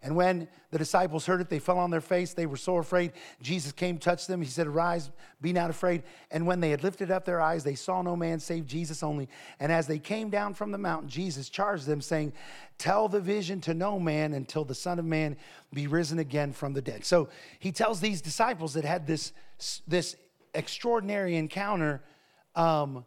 [0.05, 2.35] And when the disciples heard it, they fell on their face.
[2.35, 3.13] They were so afraid.
[3.41, 4.43] Jesus came, touched them.
[4.43, 6.03] He said, Arise, be not afraid.
[6.31, 9.31] And when they had lifted up their eyes, they saw no man save Jesus only.
[9.59, 12.35] And as they came down from the mountain, Jesus charged them, saying,
[12.77, 15.39] Tell the vision to no man until the Son of Man
[15.73, 17.07] be risen again from the dead.
[17.07, 19.33] So he tells these disciples that had this,
[19.89, 20.17] this
[20.53, 22.03] extraordinary encounter.
[22.55, 23.07] Um,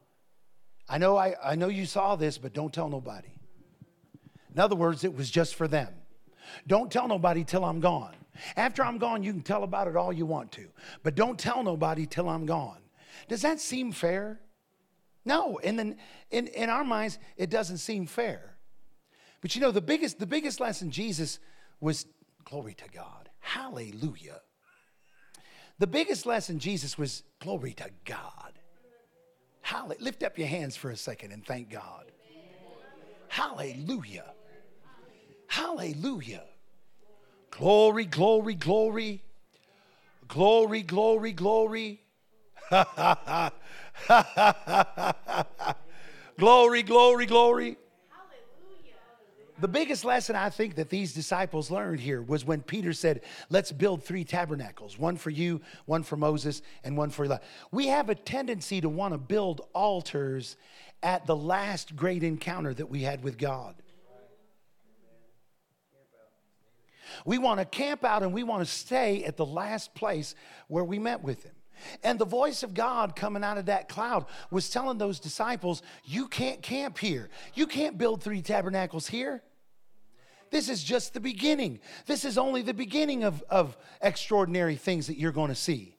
[0.90, 3.30] I know I, I know you saw this, but don't tell nobody.
[4.52, 5.90] In other words, it was just for them.
[6.68, 8.16] Don't tell nobody till I'm gone.
[8.56, 10.68] After I'm gone, you can tell about it all you want to,
[11.04, 12.78] but don't tell nobody till I'm gone.
[13.28, 14.40] Does that seem fair?
[15.26, 15.60] No.
[15.64, 15.98] And then
[16.32, 18.56] in, in our minds, it doesn't seem fair.
[19.42, 21.40] But you know, the biggest, the biggest lesson Jesus
[21.80, 22.06] was
[22.44, 23.30] glory to God.
[23.40, 24.42] Hallelujah.
[25.80, 28.60] The biggest lesson Jesus was glory to God.
[29.62, 30.02] Hallelujah.
[30.02, 32.12] Lift up your hands for a second and thank God.
[33.28, 34.34] Hallelujah.
[35.48, 36.44] Hallelujah.
[37.52, 39.24] Glory, glory, glory.
[40.28, 42.02] Glory, glory, glory.
[46.38, 47.78] glory, glory, glory.
[49.60, 53.72] The biggest lesson I think that these disciples learned here was when Peter said, Let's
[53.72, 57.42] build three tabernacles one for you, one for Moses, and one for Elijah.
[57.72, 60.58] We have a tendency to want to build altars
[61.02, 63.76] at the last great encounter that we had with God.
[67.26, 70.36] We want to camp out and we want to stay at the last place
[70.68, 71.54] where we met with Him.
[72.04, 76.28] And the voice of God coming out of that cloud was telling those disciples, You
[76.28, 77.30] can't camp here.
[77.54, 79.44] You can't build three tabernacles here.
[80.50, 81.80] This is just the beginning.
[82.06, 85.97] This is only the beginning of, of extraordinary things that you're going to see.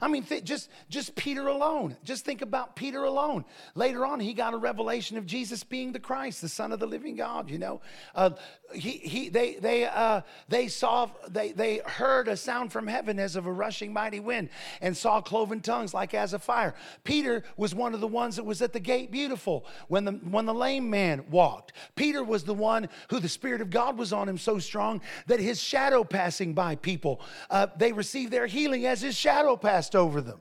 [0.00, 1.96] I mean, th- just, just Peter alone.
[2.04, 3.44] Just think about Peter alone.
[3.74, 6.86] Later on, he got a revelation of Jesus being the Christ, the Son of the
[6.86, 7.80] living God, you know.
[8.14, 8.30] Uh,
[8.74, 13.36] he, he, they, they, uh, they saw, they, they heard a sound from heaven as
[13.36, 14.48] of a rushing mighty wind
[14.80, 16.74] and saw cloven tongues like as a fire.
[17.04, 20.46] Peter was one of the ones that was at the gate beautiful when the, when
[20.46, 21.72] the lame man walked.
[21.94, 25.40] Peter was the one who the Spirit of God was on him so strong that
[25.40, 27.20] his shadow passing by people,
[27.50, 30.40] uh, they received their healing as his shadow passed over them.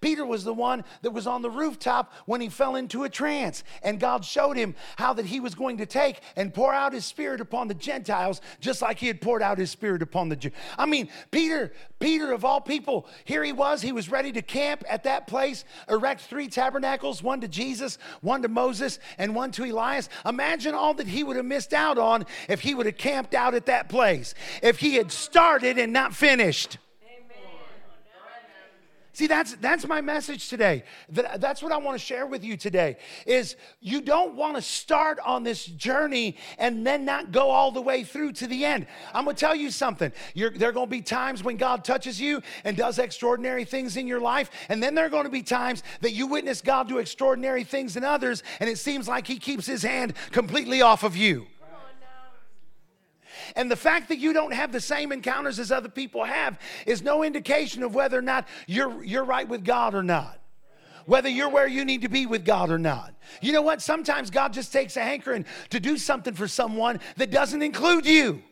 [0.00, 3.64] Peter was the one that was on the rooftop when he fell into a trance
[3.82, 7.04] and God showed him how that he was going to take and pour out his
[7.04, 10.52] spirit upon the Gentiles just like he had poured out his spirit upon the Jews.
[10.78, 14.84] I mean, Peter, Peter of all people, here he was, he was ready to camp
[14.88, 19.64] at that place, erect three tabernacles, one to Jesus, one to Moses, and one to
[19.64, 20.08] Elias.
[20.24, 23.54] Imagine all that he would have missed out on if he would have camped out
[23.54, 24.34] at that place.
[24.62, 26.78] If he had started and not finished.
[29.12, 30.84] See, that's, that's my message today.
[31.08, 32.96] That, that's what I want to share with you today
[33.26, 37.82] is you don't want to start on this journey and then not go all the
[37.82, 38.86] way through to the end.
[39.12, 40.12] I'm going to tell you something.
[40.34, 43.96] You're, there are going to be times when God touches you and does extraordinary things
[43.96, 44.50] in your life.
[44.68, 47.96] And then there are going to be times that you witness God do extraordinary things
[47.96, 51.46] in others and it seems like he keeps his hand completely off of you.
[53.56, 57.02] And the fact that you don't have the same encounters as other people have is
[57.02, 60.40] no indication of whether or not you're, you're right with God or not.
[61.06, 63.14] Whether you're where you need to be with God or not.
[63.40, 63.82] You know what?
[63.82, 68.42] Sometimes God just takes a hankering to do something for someone that doesn't include you.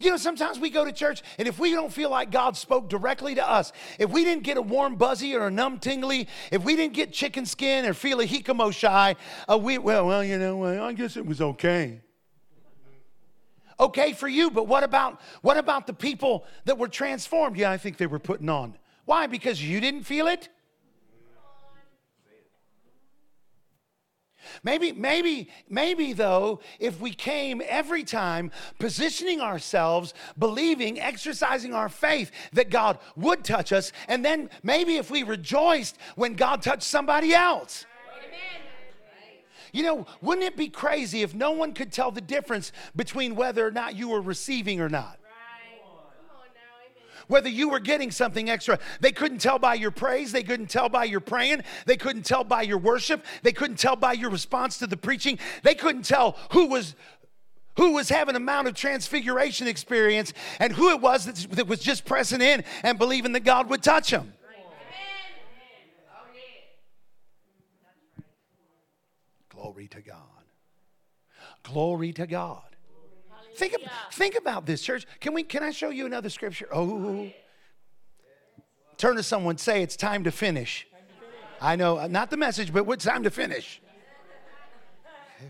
[0.00, 2.88] You know, sometimes we go to church, and if we don't feel like God spoke
[2.88, 6.64] directly to us, if we didn't get a warm buzzy or a numb tingly, if
[6.64, 9.14] we didn't get chicken skin or feel a hikamo shy,
[9.46, 12.00] uh, we, well, well, you know, well, I guess it was okay.
[13.78, 17.56] Okay for you, but what about what about the people that were transformed?
[17.56, 18.76] Yeah, I think they were putting on.
[19.04, 19.26] Why?
[19.26, 20.48] Because you didn't feel it?
[24.62, 32.30] Maybe, maybe, maybe though, if we came every time positioning ourselves, believing, exercising our faith
[32.52, 37.34] that God would touch us, and then maybe if we rejoiced when God touched somebody
[37.34, 37.86] else.
[39.72, 43.64] You know, wouldn't it be crazy if no one could tell the difference between whether
[43.64, 45.19] or not you were receiving or not?
[47.30, 48.78] Whether you were getting something extra.
[49.00, 50.32] They couldn't tell by your praise.
[50.32, 51.62] They couldn't tell by your praying.
[51.86, 53.24] They couldn't tell by your worship.
[53.42, 55.38] They couldn't tell by your response to the preaching.
[55.62, 56.96] They couldn't tell who was
[57.76, 62.04] who was having a Mount of Transfiguration experience and who it was that, was just
[62.04, 64.34] pressing in and believing that God would touch them.
[69.48, 70.16] Glory to God.
[71.62, 72.69] Glory to God.
[73.56, 73.80] Think, of,
[74.12, 75.06] think about this, church.
[75.20, 75.42] Can we?
[75.42, 76.68] Can I show you another scripture?
[76.72, 77.30] Oh,
[78.96, 79.58] turn to someone.
[79.58, 80.86] Say it's time to finish.
[81.60, 83.82] I know, uh, not the message, but it's time to finish.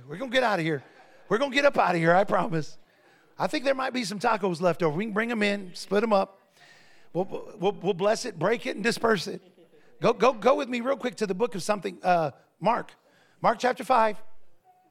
[0.09, 0.83] We're gonna get out of here.
[1.29, 2.15] We're gonna get up out of here.
[2.15, 2.79] I promise.
[3.39, 4.97] I think there might be some tacos left over.
[4.97, 6.41] We can bring them in, split them up.
[7.13, 9.41] We'll, we'll, we'll bless it, break it, and disperse it.
[10.01, 11.99] Go, go, go with me real quick to the book of something.
[12.03, 12.93] Uh, Mark,
[13.41, 14.17] Mark chapter five.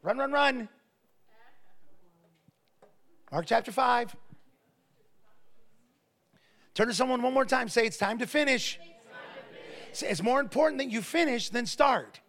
[0.01, 0.69] Run, run, run.
[3.31, 4.15] Mark chapter 5.
[6.73, 7.69] Turn to someone one more time.
[7.69, 8.79] Say, it's time to finish.
[10.01, 12.19] It's more important that you finish than start.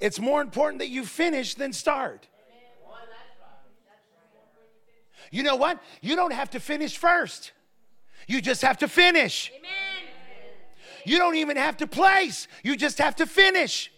[0.00, 2.26] It's more important that you finish than start.
[5.30, 5.82] You know what?
[6.00, 7.52] You don't have to finish first.
[8.26, 9.50] You just have to finish.
[9.56, 9.70] Amen.
[11.04, 12.48] You don't even have to place.
[12.62, 13.92] You just have to finish.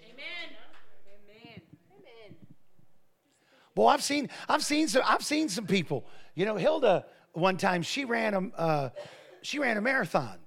[3.77, 6.07] Well, I've seen, I've seen some, I've seen some people.
[6.35, 8.91] You know, Hilda one time she ran a, uh,
[9.43, 10.39] she ran a marathon,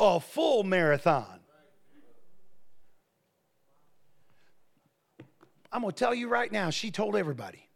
[0.00, 1.38] a full marathon.
[5.72, 7.68] I'm gonna tell you right now, she told everybody,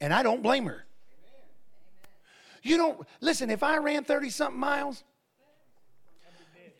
[0.00, 0.84] and I don't blame her.
[2.62, 3.50] You don't listen.
[3.50, 5.04] If I ran thirty something miles,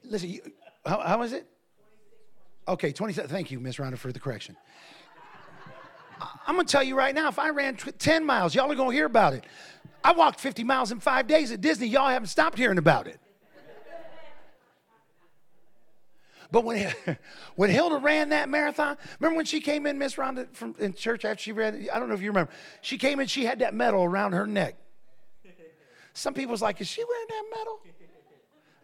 [0.03, 0.31] listen.
[0.31, 0.41] You,
[0.85, 1.47] how, how was it?
[2.67, 3.13] Okay, twenty.
[3.13, 4.57] Thank you, Miss Rhonda, for the correction.
[6.21, 9.07] I'm gonna tell you right now, if I ran 10 miles, y'all are gonna hear
[9.07, 9.45] about it.
[10.03, 13.19] I walked 50 miles in five days at Disney, y'all haven't stopped hearing about it.
[16.51, 16.93] But when,
[17.57, 21.25] when Hilda ran that marathon, remember when she came in, Miss Rhonda, from in church
[21.25, 21.89] after she ran?
[21.93, 22.53] I don't know if you remember.
[22.83, 24.77] She came in, she had that medal around her neck.
[26.13, 27.81] Some people's like, is she wearing that medal?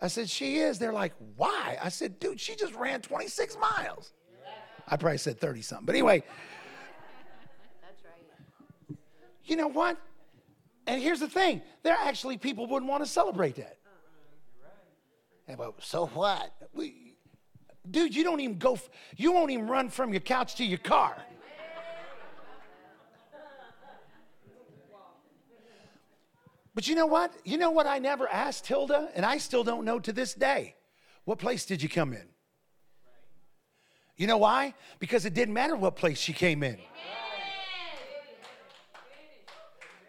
[0.03, 0.78] I said, she is.
[0.78, 1.78] They're like, why?
[1.80, 4.12] I said, dude, she just ran 26 miles.
[4.89, 5.87] I probably said 30 something.
[5.87, 6.24] But anyway.
[9.45, 9.97] You know what?
[10.86, 13.78] And here's the thing there actually people wouldn't want to celebrate that.
[15.49, 16.53] And, so what?
[16.72, 17.14] We,
[17.90, 18.78] dude, you don't even go,
[19.16, 21.16] you won't even run from your couch to your car.
[26.74, 27.34] But you know what?
[27.45, 30.74] You know what I never asked Hilda, and I still don't know to this day?
[31.24, 32.26] What place did you come in?
[34.16, 34.74] You know why?
[34.99, 36.78] Because it didn't matter what place she came in.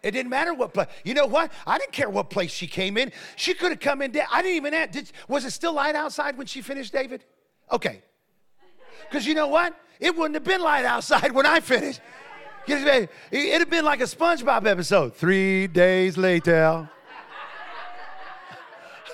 [0.04, 0.88] It didn't matter what place.
[1.02, 1.50] You know what?
[1.66, 3.10] I didn't care what place she came in.
[3.36, 4.14] She could have come in.
[4.30, 4.90] I didn't even ask.
[4.90, 7.24] Did, was it still light outside when she finished, David?
[7.72, 8.02] Okay.
[9.08, 9.74] Because you know what?
[9.98, 12.02] It wouldn't have been light outside when I finished.
[12.66, 13.08] It'd
[13.60, 15.14] have been like a SpongeBob episode.
[15.14, 16.88] Three days later.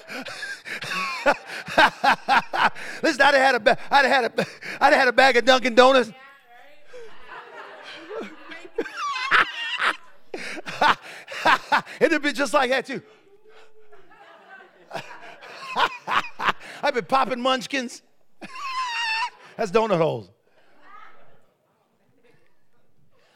[3.03, 4.47] Listen, I'd have had a, ba- I'd have had a,
[4.81, 6.11] I'd have had a bag of Dunkin' Donuts.
[12.01, 13.03] It'd been just like that too.
[16.83, 18.03] I've been popping munchkins.
[19.57, 20.31] That's donut holes.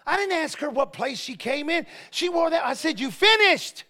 [0.06, 1.86] I didn't ask her what place she came in.
[2.10, 2.64] She wore that.
[2.64, 3.84] I said, You finished.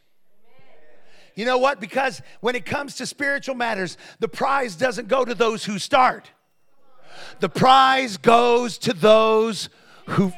[1.35, 1.80] You know what?
[1.80, 6.30] Because when it comes to spiritual matters, the prize doesn't go to those who start,
[7.41, 9.68] the prize goes to those
[10.07, 10.32] who.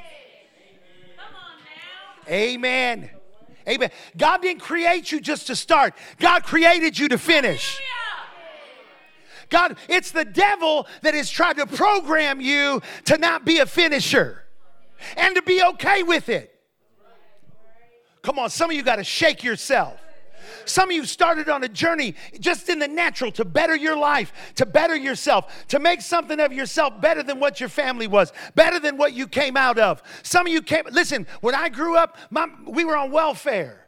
[2.29, 3.11] Amen.
[3.69, 3.91] Amen.
[4.17, 7.81] God didn't create you just to start, God created you to finish.
[9.49, 14.43] God, it's the devil that has tried to program you to not be a finisher
[15.17, 16.53] and to be okay with it.
[18.23, 20.01] Come on, some of you got to shake yourself.
[20.65, 24.33] Some of you started on a journey just in the natural to better your life,
[24.57, 28.79] to better yourself, to make something of yourself better than what your family was, better
[28.81, 30.03] than what you came out of.
[30.23, 33.87] Some of you came, listen, when I grew up, my, we were on welfare.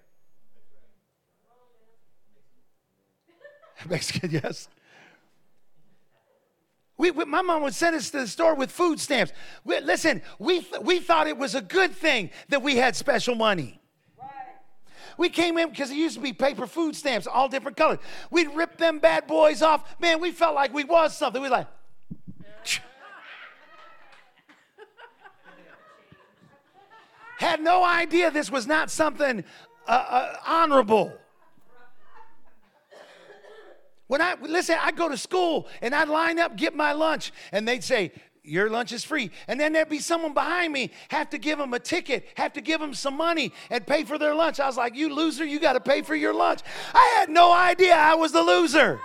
[3.89, 4.69] Mexican, yes.
[6.97, 9.33] We, we- my mom would send us to the store with food stamps.
[9.65, 13.78] We- listen, we, we thought it was a good thing that we had special money.
[15.19, 17.99] We came in because it used to be paper food stamps, all different colors.
[18.31, 20.01] We'd rip them bad boys off.
[20.01, 21.43] Man, we felt like we was something.
[21.43, 21.67] We like,
[27.39, 29.45] had no idea this was not something
[29.89, 31.13] uh, uh, honorable.
[34.07, 37.67] When I listen, I go to school and I'd line up, get my lunch, and
[37.67, 38.13] they'd say,
[38.49, 39.31] your lunch is free.
[39.47, 42.61] And then there'd be someone behind me, have to give them a ticket, have to
[42.61, 44.61] give them some money and pay for their lunch.
[44.61, 46.61] I was like, You loser, you got to pay for your lunch.
[46.95, 49.01] I had no idea I was the loser.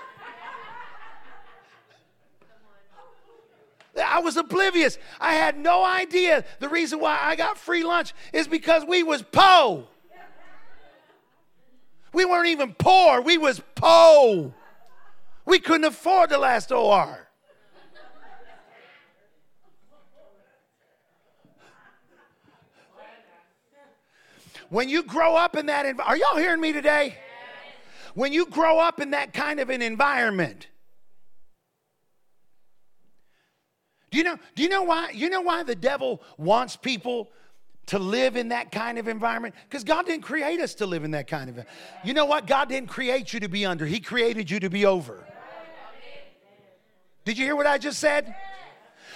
[4.04, 4.98] I was oblivious.
[5.20, 9.22] I had no idea the reason why I got free lunch is because we was
[9.22, 9.88] po.
[12.12, 14.54] We weren't even poor, we was po.
[15.46, 17.23] We couldn't afford the last OR.
[24.74, 27.16] When you grow up in that environment, are y'all hearing me today?
[28.16, 30.66] When you grow up in that kind of an environment,
[34.10, 35.12] do you know, do you know why?
[35.12, 37.30] You know why the devil wants people
[37.86, 39.54] to live in that kind of environment?
[39.70, 41.64] Because God didn't create us to live in that kind of
[42.04, 42.48] You know what?
[42.48, 45.24] God didn't create you to be under, He created you to be over.
[47.26, 48.34] Did you hear what I just said?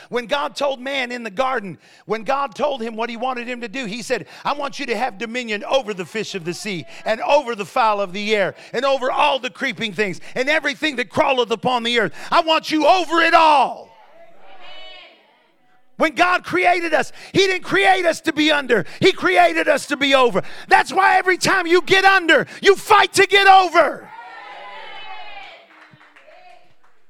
[0.09, 3.61] When God told man in the garden, when God told him what he wanted him
[3.61, 6.53] to do, he said, I want you to have dominion over the fish of the
[6.53, 10.49] sea and over the fowl of the air and over all the creeping things and
[10.49, 12.13] everything that crawleth upon the earth.
[12.31, 13.87] I want you over it all.
[15.97, 19.97] When God created us, He didn't create us to be under, He created us to
[19.97, 20.43] be over.
[20.67, 24.09] That's why every time you get under, you fight to get over.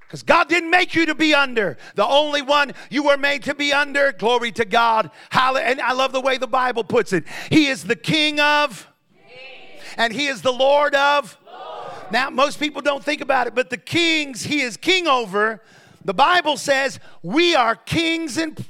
[0.07, 1.77] Because God didn't make you to be under.
[1.95, 5.11] The only one you were made to be under, glory to God.
[5.33, 7.25] And I love the way the Bible puts it.
[7.49, 8.87] He is the King of,
[9.97, 11.37] and He is the Lord of.
[12.09, 15.61] Now, most people don't think about it, but the kings He is king over,
[16.05, 18.63] the Bible says we are kings and.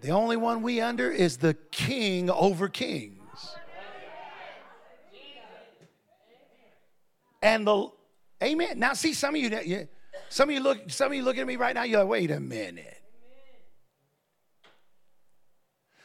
[0.00, 3.18] The only one we under is the king over kings.
[7.42, 7.90] And the
[8.42, 8.78] Amen.
[8.78, 9.88] Now, see, some of you,
[10.28, 11.82] some of you look, some of you looking at me right now.
[11.82, 12.96] You're like, wait a minute.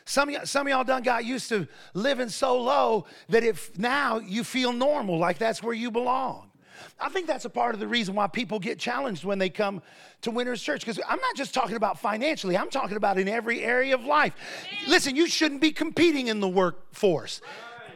[0.06, 3.78] Some of, y- some of y'all done got used to living so low that if
[3.78, 6.52] now you feel normal, like that's where you belong.
[7.00, 9.82] I think that's a part of the reason why people get challenged when they come
[10.22, 10.82] to Winners Church.
[10.82, 14.34] Because I'm not just talking about financially, I'm talking about in every area of life.
[14.88, 17.42] Listen, you shouldn't be competing in the workforce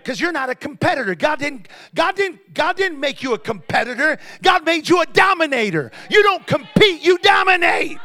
[0.04, 1.16] because you're not a competitor.
[1.16, 4.18] God didn't, God didn't, God didn't make you a competitor.
[4.42, 5.92] God made you a dominator.
[6.10, 7.98] You don't compete, you dominate.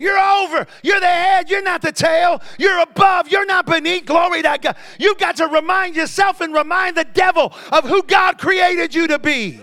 [0.00, 0.66] You're over.
[0.82, 1.50] You're the head.
[1.50, 2.40] You're not the tail.
[2.58, 3.28] You're above.
[3.28, 4.06] You're not beneath.
[4.06, 4.76] Glory to God.
[4.98, 9.18] You've got to remind yourself and remind the devil of who God created you to
[9.18, 9.60] be.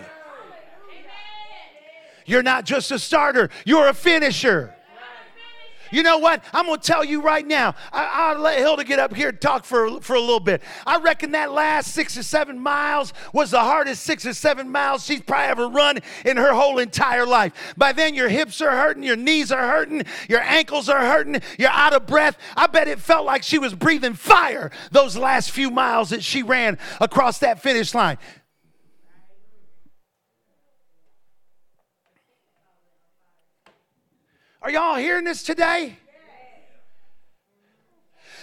[2.27, 4.76] You're not just a starter, you're a finisher.
[5.91, 6.43] You know what?
[6.53, 7.75] I'm going to tell you right now.
[7.91, 10.61] I, will let Hilda get up here and talk for, for a little bit.
[10.85, 15.05] I reckon that last six or seven miles was the hardest six or seven miles
[15.05, 17.53] she's probably ever run in her whole entire life.
[17.77, 21.69] By then, your hips are hurting, your knees are hurting, your ankles are hurting, you're
[21.69, 22.37] out of breath.
[22.55, 26.43] I bet it felt like she was breathing fire those last few miles that she
[26.43, 28.17] ran across that finish line.
[34.61, 35.97] Are y'all hearing this today?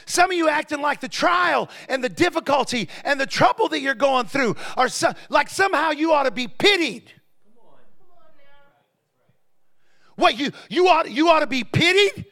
[0.07, 3.95] Some of you acting like the trial and the difficulty and the trouble that you're
[3.95, 7.11] going through are so, like somehow you ought to be pitied.
[10.17, 12.27] What you you ought you ought to be pitied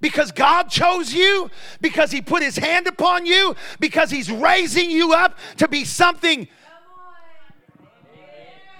[0.00, 5.14] because God chose you, because He put His hand upon you, because He's raising you
[5.14, 6.46] up to be something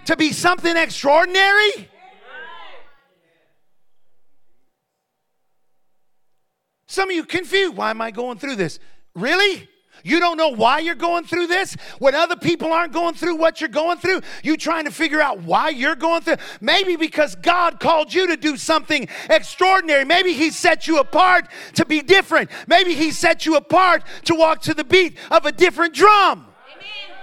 [0.04, 1.88] to be something extraordinary.
[6.94, 7.76] Some of you confused.
[7.76, 8.78] Why am I going through this?
[9.16, 9.68] Really?
[10.04, 11.76] You don't know why you're going through this?
[11.98, 15.42] When other people aren't going through what you're going through, you trying to figure out
[15.42, 16.36] why you're going through?
[16.60, 20.04] Maybe because God called you to do something extraordinary.
[20.04, 22.48] Maybe He set you apart to be different.
[22.68, 26.46] Maybe He set you apart to walk to the beat of a different drum.
[26.76, 27.14] Amen.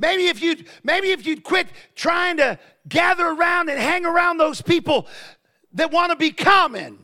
[0.00, 2.58] Maybe if you'd maybe if you'd quit trying to
[2.88, 5.06] gather around and hang around those people
[5.72, 6.98] that want to be common.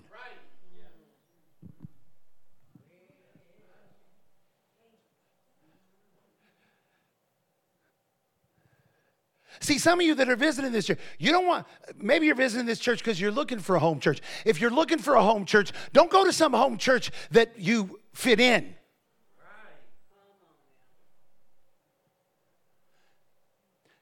[9.62, 11.66] See, some of you that are visiting this church, you don't want,
[11.99, 14.20] maybe you're visiting this church because you're looking for a home church.
[14.47, 18.01] If you're looking for a home church, don't go to some home church that you
[18.14, 18.74] fit in.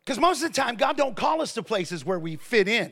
[0.08, 2.90] Because most of the time, God don't call us to places where we fit in.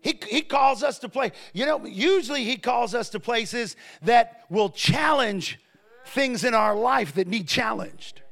[0.00, 1.30] he he calls us to play.
[1.52, 5.60] You know, usually he calls us to places that will challenge
[6.06, 8.22] things in our life that need challenged.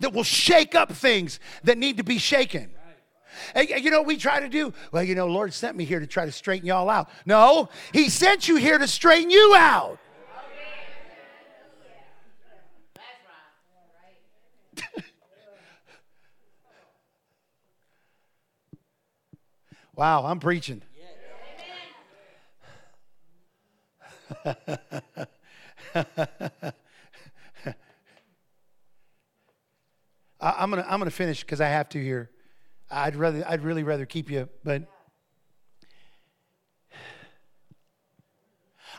[0.00, 2.68] That will shake up things that need to be shaken.
[3.54, 6.06] And, you know, we try to do, well, you know, Lord sent me here to
[6.08, 7.08] try to straighten y'all out.
[7.26, 10.00] No, He sent you here to straighten you out.
[20.00, 20.80] Wow, I'm preaching.
[30.40, 32.30] I, am gonna I'm gonna finish because I have to here.
[32.90, 34.84] I'd rather I'd really rather keep you, but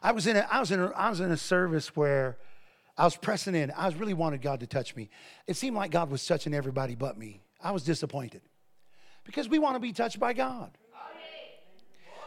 [0.03, 2.37] I was in a I was in a, I was in a service where
[2.95, 3.71] I was pressing in.
[3.75, 5.09] I was really wanted God to touch me.
[5.47, 7.41] It seemed like God was touching everybody but me.
[7.59, 8.43] I was disappointed
[9.23, 10.77] because we want to be touched by God.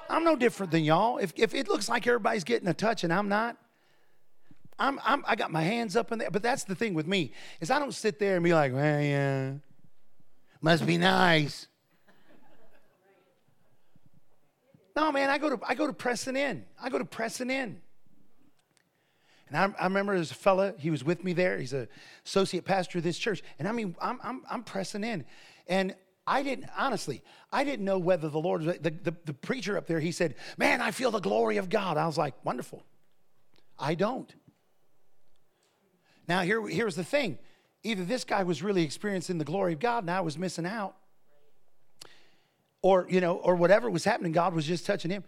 [0.09, 1.19] I'm no different than y'all.
[1.19, 3.57] If, if it looks like everybody's getting a touch and I'm not,
[4.79, 6.31] I'm, I'm, I got my hands up in there.
[6.31, 9.01] But that's the thing with me is I don't sit there and be like, well,
[9.01, 9.53] yeah,
[10.61, 11.69] must be nice.
[14.97, 16.65] No, man, I go to I go to pressing in.
[16.81, 17.81] I go to pressing in.
[19.49, 21.59] And I, I remember there's a fella, he was with me there.
[21.59, 21.87] He's a
[22.25, 23.43] associate pastor of this church.
[23.59, 25.25] And I mean, I'm, I'm, I'm pressing in.
[25.69, 25.95] And
[26.27, 27.23] I didn't, honestly,
[27.53, 30.81] I didn't know whether the Lord, the, the, the preacher up there, he said, Man,
[30.81, 31.97] I feel the glory of God.
[31.97, 32.83] I was like, Wonderful.
[33.79, 34.33] I don't.
[36.27, 37.39] Now, here, here's the thing
[37.83, 40.97] either this guy was really experiencing the glory of God and I was missing out,
[42.81, 45.25] or, you know, or whatever was happening, God was just touching him.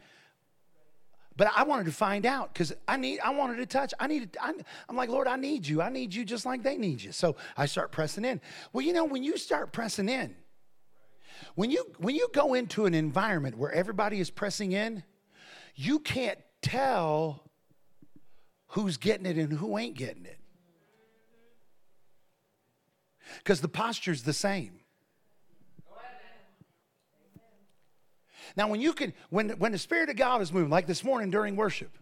[1.36, 3.92] But I wanted to find out because I need, I wanted to touch.
[4.00, 4.54] I needed, I,
[4.88, 5.82] I'm like, Lord, I need you.
[5.82, 7.12] I need you just like they need you.
[7.12, 8.40] So I start pressing in.
[8.72, 10.34] Well, you know, when you start pressing in,
[11.56, 15.02] when you when you go into an environment where everybody is pressing in,
[15.74, 17.42] you can't tell
[18.68, 20.38] who's getting it and who ain't getting it
[23.38, 24.80] because the posture's the same.
[28.56, 31.30] Now, when you can, when, when the Spirit of God is moving, like this morning
[31.30, 31.98] during worship,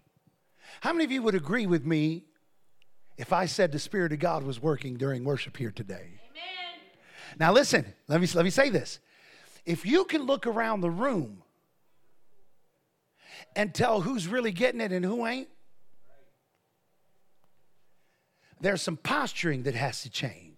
[0.82, 2.26] how many of you would agree with me
[3.16, 6.20] if I said the Spirit of God was working during worship here today?
[6.30, 6.80] Amen.
[7.40, 9.00] Now, listen, let me, let me say this.
[9.64, 11.42] If you can look around the room
[13.56, 15.48] and tell who's really getting it and who ain't,
[18.60, 20.54] there's some posturing that has to change.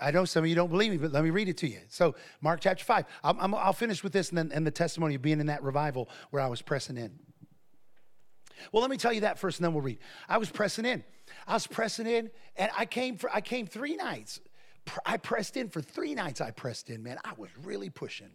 [0.00, 1.80] I know some of you don't believe me, but let me read it to you.
[1.88, 3.04] So, Mark chapter 5.
[3.22, 6.08] i will finish with this and then and the testimony of being in that revival
[6.30, 7.18] where I was pressing in.
[8.72, 9.98] Well, let me tell you that first, and then we'll read.
[10.28, 11.04] I was pressing in.
[11.46, 14.40] I was pressing in, and I came for I came three nights.
[15.04, 16.40] I pressed in for three nights.
[16.40, 17.18] I pressed in, man.
[17.24, 18.30] I was really pushing.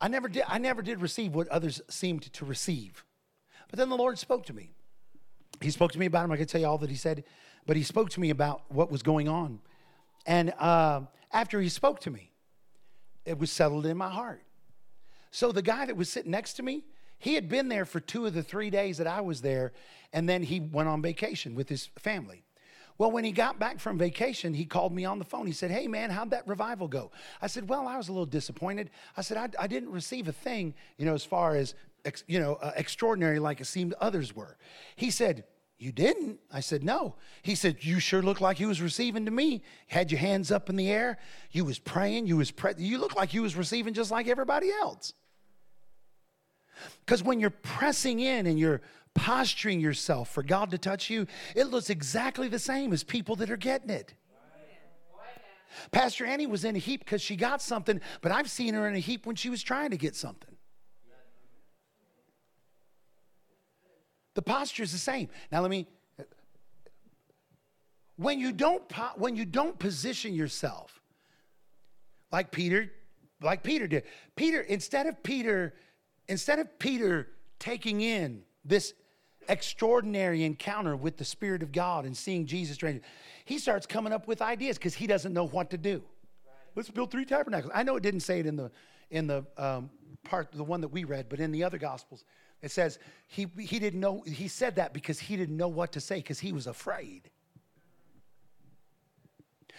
[0.00, 0.44] I never did.
[0.48, 3.04] I never did receive what others seemed to receive,
[3.70, 4.70] but then the Lord spoke to me.
[5.60, 6.32] He spoke to me about him.
[6.32, 7.24] I could tell you all that He said
[7.66, 9.60] but he spoke to me about what was going on.
[10.26, 12.30] And uh, after he spoke to me,
[13.24, 14.42] it was settled in my heart.
[15.34, 16.84] So the guy that was sitting next to me,
[17.18, 19.72] he had been there for two of the three days that I was there,
[20.12, 22.44] and then he went on vacation with his family.
[22.98, 25.48] Well, when he got back from vacation, he called me on the phone.
[25.48, 27.10] He said, Hey, man, how'd that revival go?
[27.42, 28.90] I said, Well, I was a little disappointed.
[29.16, 31.74] I said, I, I didn't receive a thing, you know, as far as,
[32.28, 34.56] you know, uh, extraordinary like it seemed others were.
[34.94, 35.42] He said,
[35.78, 36.38] you didn't?
[36.52, 37.16] I said, No.
[37.42, 39.64] He said, You sure look like you was receiving to me.
[39.88, 41.18] Had your hands up in the air.
[41.50, 42.28] You was praying.
[42.28, 45.12] You was pre- you look like you was receiving just like everybody else.
[47.04, 48.80] Because when you're pressing in and you're
[49.14, 53.50] posturing yourself for God to touch you, it looks exactly the same as people that
[53.50, 54.14] are getting it.
[55.90, 58.94] Pastor Annie was in a heap because she got something, but I've seen her in
[58.94, 60.54] a heap when she was trying to get something.
[64.34, 65.28] The posture is the same.
[65.52, 65.86] Now let me
[68.16, 68.82] when you don't
[69.16, 71.00] when you don't position yourself
[72.30, 72.90] like Peter
[73.42, 74.04] like Peter did.
[74.36, 75.74] Peter instead of Peter
[76.28, 78.94] instead of Peter taking in this
[79.48, 82.78] extraordinary encounter with the Spirit of God and seeing Jesus,
[83.44, 86.02] he starts coming up with ideas because he doesn't know what to do.
[86.76, 87.72] Let's build three tabernacles.
[87.74, 88.70] I know it didn't say it in the
[89.10, 89.90] in the um,
[90.24, 92.24] part, the one that we read, but in the other gospels,
[92.62, 92.98] it says
[93.28, 96.40] he, he didn't know, he said that because he didn't know what to say because
[96.40, 97.30] he was afraid.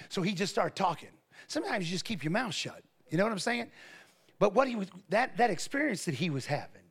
[0.10, 1.10] So he just started talking.
[1.48, 2.84] Sometimes you just keep your mouth shut.
[3.10, 3.72] You know what I'm saying?
[4.40, 6.82] But what he was, that, that experience that he was having,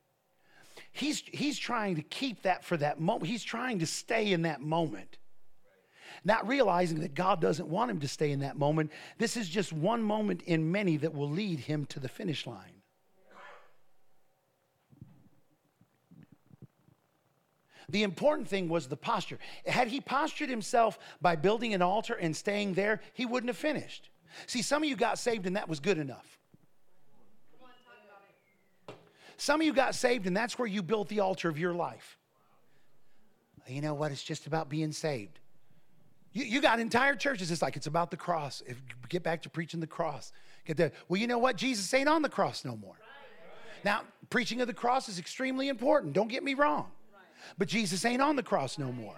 [0.93, 3.27] he's, he's trying to keep that for that moment.
[3.27, 5.19] He's trying to stay in that moment.
[6.25, 8.91] not realizing that God doesn't want him to stay in that moment.
[9.19, 12.71] This is just one moment in many that will lead him to the finish line.
[17.91, 19.39] The important thing was the posture.
[19.67, 24.09] Had he postured himself by building an altar and staying there, he wouldn't have finished.
[24.47, 26.39] See, some of you got saved and that was good enough.
[29.37, 32.19] Some of you got saved and that's where you built the altar of your life.
[33.67, 34.13] You know what?
[34.13, 35.39] It's just about being saved.
[36.33, 38.63] You, you got entire churches, it's like it's about the cross.
[38.67, 40.33] If get back to preaching the cross.
[40.65, 41.57] Get the well, you know what?
[41.57, 42.97] Jesus ain't on the cross no more.
[43.85, 46.15] Now, preaching of the cross is extremely important.
[46.15, 46.91] Don't get me wrong.
[47.59, 49.17] But Jesus ain't on the cross no more.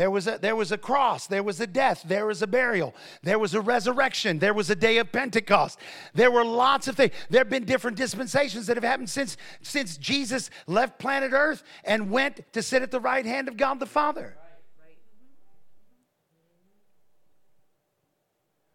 [0.00, 2.94] There was, a, there was a cross, there was a death, there was a burial,
[3.22, 5.78] there was a resurrection, there was a day of Pentecost.
[6.14, 7.12] There were lots of things.
[7.28, 12.10] There have been different dispensations that have happened since, since Jesus left planet Earth and
[12.10, 14.38] went to sit at the right hand of God the Father.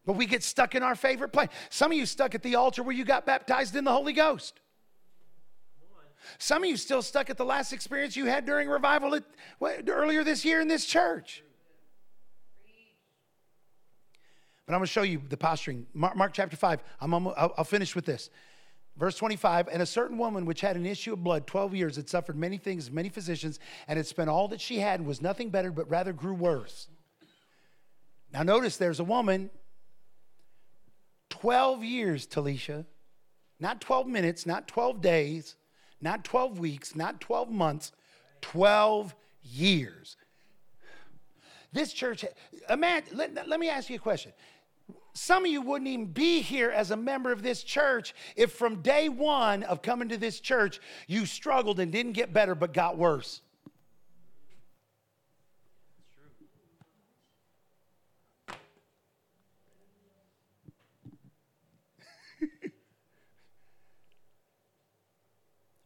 [0.06, 1.50] But we get stuck in our favorite place.
[1.72, 4.60] Some of you stuck at the altar where you got baptized in the Holy Ghost.
[6.38, 9.24] Some of you still stuck at the last experience you had during revival at,
[9.88, 11.44] earlier this year in this church.
[14.66, 15.86] But I'm going to show you the posturing.
[15.94, 16.84] Mark, Mark chapter 5.
[17.00, 18.30] I'm, I'll, I'll finish with this.
[18.98, 22.10] Verse 25, and a certain woman which had an issue of blood 12 years had
[22.10, 23.60] suffered many things, many physicians,
[23.90, 26.88] and had spent all that she had and was nothing better, but rather grew worse.
[28.32, 29.50] Now, notice there's a woman
[31.30, 32.86] 12 years, Talisha.
[33.60, 35.56] Not 12 minutes, not 12 days,
[36.02, 37.92] not 12 weeks, not 12 months,
[38.42, 40.18] 12 years.
[41.74, 42.24] This church,
[42.70, 44.32] imagine, let, let me ask you a question.
[45.14, 48.82] Some of you wouldn't even be here as a member of this church if from
[48.82, 52.98] day one of coming to this church you struggled and didn't get better but got
[52.98, 53.42] worse.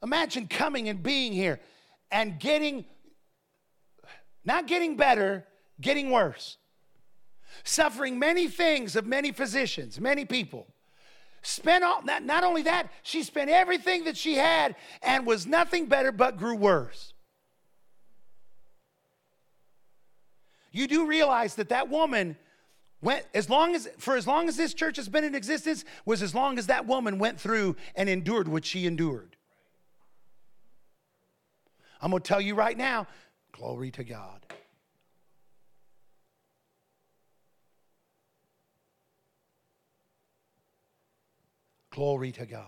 [0.02, 1.60] Imagine coming and being here
[2.12, 2.86] and getting,
[4.46, 5.46] not getting better,
[5.82, 6.58] getting worse.
[7.64, 10.68] Suffering many things of many physicians, many people.
[11.42, 15.88] Spent all, not, not only that, she spent everything that she had and was nothing
[15.88, 17.14] better but grew worse.
[20.72, 22.38] You do realize that that woman
[23.02, 26.22] went as long as for as long as this church has been in existence was
[26.22, 29.38] as long as that woman went through and endured what she endured
[32.02, 33.08] I'm going to tell you right now
[33.52, 34.46] glory to God.
[41.92, 42.66] Glory to God.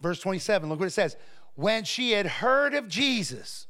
[0.00, 1.16] Verse 27, look what it says.
[1.56, 3.66] When she had heard of Jesus,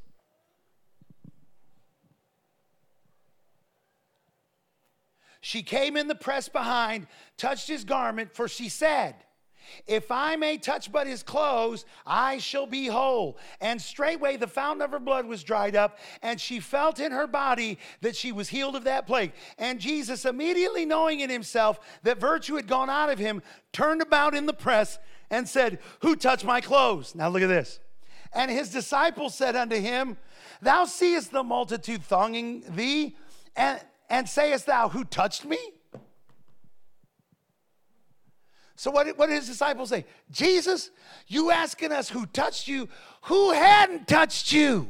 [5.41, 9.16] She came in the press behind, touched his garment, for she said,
[9.86, 13.38] if I may touch but his clothes, I shall be whole.
[13.61, 17.26] And straightway the fountain of her blood was dried up, and she felt in her
[17.26, 19.32] body that she was healed of that plague.
[19.59, 24.34] And Jesus, immediately knowing in himself that virtue had gone out of him, turned about
[24.34, 24.99] in the press
[25.30, 27.14] and said, Who touched my clothes?
[27.14, 27.80] Now look at this.
[28.32, 30.16] And his disciples said unto him,
[30.62, 33.16] Thou seest the multitude thronging thee,
[33.57, 33.80] and
[34.11, 35.59] and sayest thou, Who touched me?
[38.77, 40.07] So, what, what did his disciples say?
[40.31, 40.91] Jesus,
[41.27, 42.89] you asking us who touched you?
[43.25, 44.89] Who hadn't touched you?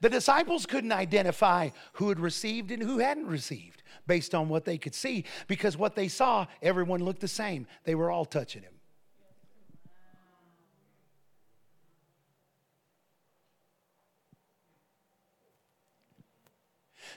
[0.00, 4.76] The disciples couldn't identify who had received and who hadn't received based on what they
[4.76, 7.66] could see because what they saw, everyone looked the same.
[7.84, 8.75] They were all touching him.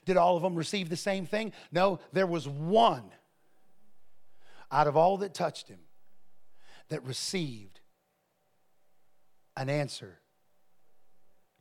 [0.05, 1.53] Did all of them receive the same thing?
[1.71, 3.11] No, there was one
[4.71, 5.79] out of all that touched him
[6.89, 7.79] that received
[9.55, 10.19] an answer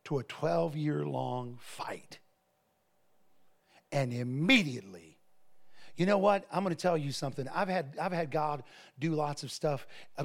[0.04, 2.18] to a 12 year long fight.
[3.90, 5.18] And immediately,
[5.96, 6.46] you know what?
[6.52, 7.48] I'm going to tell you something.
[7.54, 8.62] I've had, I've had God
[8.98, 9.86] do lots of stuff.
[10.16, 10.24] Uh,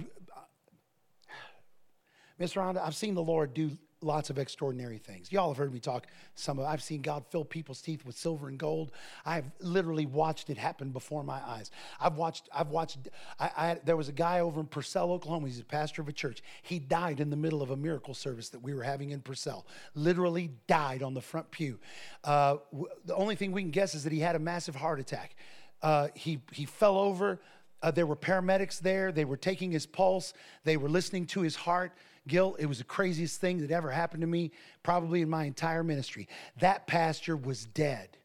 [2.38, 5.32] Miss Rhonda, I've seen the Lord do lots of extraordinary things.
[5.32, 8.48] Y'all have heard me talk some of I've seen God fill people's teeth with silver
[8.48, 8.92] and gold.
[9.26, 11.72] I've literally watched it happen before my eyes.
[12.00, 15.48] I've watched I've watched I, I there was a guy over in Purcell, Oklahoma.
[15.48, 16.44] He's a pastor of a church.
[16.62, 19.66] He died in the middle of a miracle service that we were having in Purcell.
[19.96, 21.80] Literally died on the front pew.
[22.24, 25.00] Uh, w- the only thing we can guess is that he had a massive heart
[25.00, 25.36] attack.
[25.82, 27.40] Uh, he he fell over.
[27.82, 29.12] Uh, there were paramedics there.
[29.12, 30.34] They were taking his pulse.
[30.64, 31.92] They were listening to his heart.
[32.28, 34.52] Gil, it was the craziest thing that ever happened to me,
[34.82, 36.28] probably in my entire ministry.
[36.60, 38.18] That pastor was dead.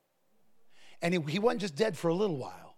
[1.03, 2.76] And he, wasn't just dead for a little while.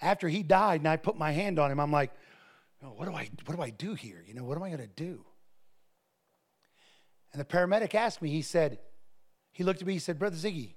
[0.00, 2.10] After he died and I put my hand on him, I'm like,
[2.82, 4.22] oh, what, do I, what do I do here?
[4.26, 5.24] You know, what am I going to do?
[7.32, 8.78] And the paramedic asked me, he said,
[9.52, 10.74] he looked at me, he said, Brother Ziggy,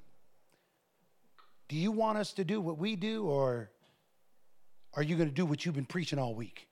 [1.67, 3.71] do you want us to do what we do or
[4.93, 6.66] are you going to do what you've been preaching all week?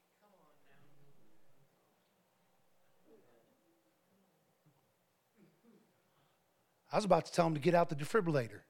[6.96, 8.62] I was about to tell him to get out the defibrillator.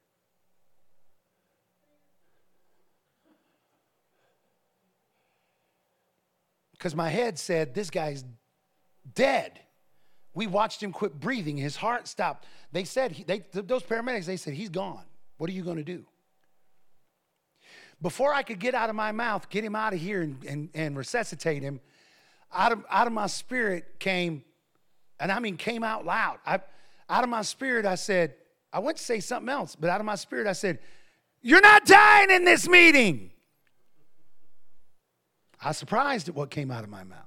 [6.72, 8.24] Because my head said, This guy's
[9.14, 9.60] dead.
[10.34, 11.56] We watched him quit breathing.
[11.56, 12.46] His heart stopped.
[12.72, 15.04] They said, they, those paramedics, they said, He's gone.
[15.36, 16.04] What are you going to do?
[18.02, 20.68] Before I could get out of my mouth, get him out of here and, and,
[20.74, 21.78] and resuscitate him,
[22.52, 24.42] out of, out of my spirit came,
[25.20, 26.38] and I mean came out loud.
[26.44, 26.58] I,
[27.08, 28.34] out of my spirit, I said,
[28.72, 30.78] I went to say something else, but out of my spirit, I said,
[31.40, 33.30] You're not dying in this meeting.
[35.62, 37.20] I was surprised at what came out of my mouth.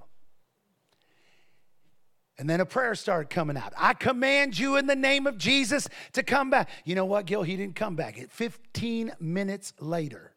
[2.37, 3.73] And then a prayer started coming out.
[3.75, 6.69] I command you in the name of Jesus to come back.
[6.85, 7.43] You know what, Gil?
[7.43, 8.17] He didn't come back.
[8.29, 10.31] 15 minutes later,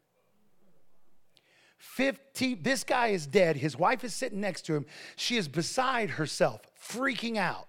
[1.79, 3.57] 15, this guy is dead.
[3.57, 4.87] His wife is sitting next to him.
[5.15, 7.69] She is beside herself, freaking out.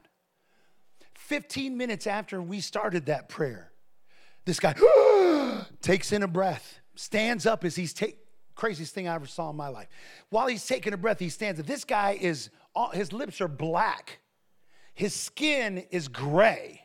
[1.34, 3.71] 15 minutes after we started that prayer,
[4.45, 4.75] this guy
[5.81, 8.19] takes in a breath, stands up as he's taking,
[8.53, 9.88] craziest thing I ever saw in my life.
[10.29, 11.65] While he's taking a breath, he stands up.
[11.65, 12.51] This guy is,
[12.93, 14.19] his lips are black,
[14.93, 16.82] his skin is gray.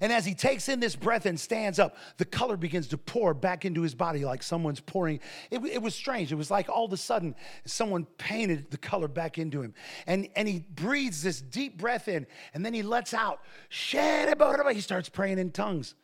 [0.00, 3.34] And as he takes in this breath and stands up, the color begins to pour
[3.34, 5.20] back into his body like someone's pouring.
[5.50, 6.32] It, it was strange.
[6.32, 7.34] It was like all of a sudden
[7.64, 9.74] someone painted the color back into him.
[10.06, 13.40] And, and he breathes this deep breath in, and then he lets out.
[14.74, 15.94] He starts praying in tongues.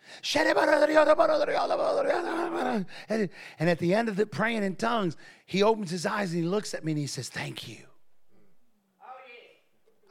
[3.09, 3.29] And,
[3.59, 5.17] and at the end of the praying in tongues,
[5.47, 7.92] he opens his eyes and he looks at me and he says, Thank you.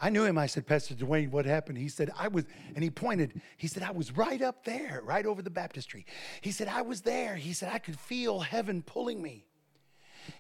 [0.02, 0.38] I knew him.
[0.38, 1.78] I said, Pastor Dwayne, what happened?
[1.78, 5.26] He said, I was, and he pointed, he said, I was right up there, right
[5.26, 6.08] over the baptistry.
[6.42, 7.36] He said, I was there.
[7.36, 9.46] He said, I could feel heaven pulling me.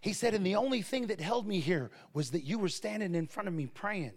[0.01, 3.13] He said, and the only thing that held me here was that you were standing
[3.13, 4.13] in front of me praying.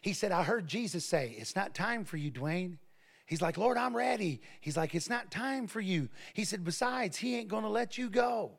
[0.00, 2.78] He said, I heard Jesus say, It's not time for you, Dwayne.
[3.26, 4.40] He's like, Lord, I'm ready.
[4.60, 6.08] He's like, It's not time for you.
[6.34, 8.52] He said, Besides, He ain't going to let you go.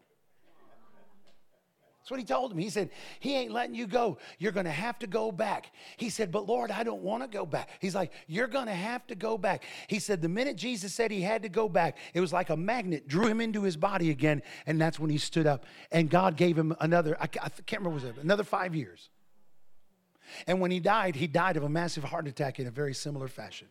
[2.08, 2.58] That's what he told him.
[2.58, 2.90] He said,
[3.20, 4.18] He ain't letting you go.
[4.40, 5.74] You're going to have to go back.
[5.98, 7.70] He said, But Lord, I don't want to go back.
[7.82, 9.66] He's like, You're going to have to go back.
[9.88, 12.56] He said, The minute Jesus said he had to go back, it was like a
[12.56, 14.42] magnet drew him into his body again.
[14.66, 15.66] And that's when he stood up.
[15.92, 19.10] And God gave him another, I can't remember, was it another five years.
[20.48, 23.28] And when he died, he died of a massive heart attack in a very similar
[23.28, 23.68] fashion.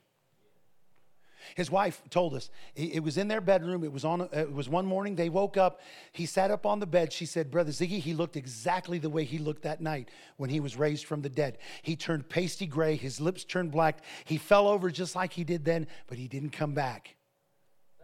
[1.55, 3.85] His wife told us it was in their bedroom.
[3.85, 4.23] It was on.
[4.23, 5.15] Uh, it was one morning.
[5.15, 5.81] They woke up.
[6.13, 7.13] He sat up on the bed.
[7.13, 10.61] She said, "Brother Ziggy, he looked exactly the way he looked that night when he
[10.61, 11.59] was raised from the dead.
[11.83, 12.97] He turned pasty gray.
[12.97, 13.99] His lips turned black.
[14.25, 17.17] He fell over just like he did then, but he didn't come back."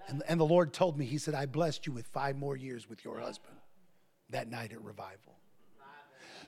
[0.08, 2.88] And, and the Lord told me, He said, "I blessed you with five more years
[2.88, 3.56] with your husband."
[4.30, 5.32] That night at revival.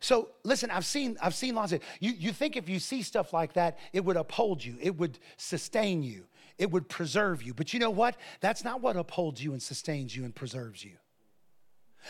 [0.00, 2.12] So listen, I've seen I've seen lots of you.
[2.12, 6.02] You think if you see stuff like that, it would uphold you, it would sustain
[6.02, 6.26] you,
[6.58, 7.54] it would preserve you.
[7.54, 8.16] But you know what?
[8.40, 10.96] That's not what upholds you and sustains you and preserves you.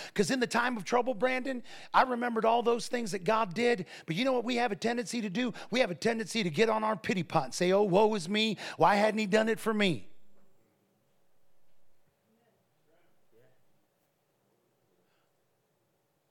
[0.08, 3.86] Because in the time of trouble, Brandon, I remembered all those things that God did.
[4.06, 5.54] But you know what we have a tendency to do?
[5.70, 8.28] We have a tendency to get on our pity pot and say, oh, woe is
[8.28, 8.58] me.
[8.76, 10.08] Why hadn't he done it for me?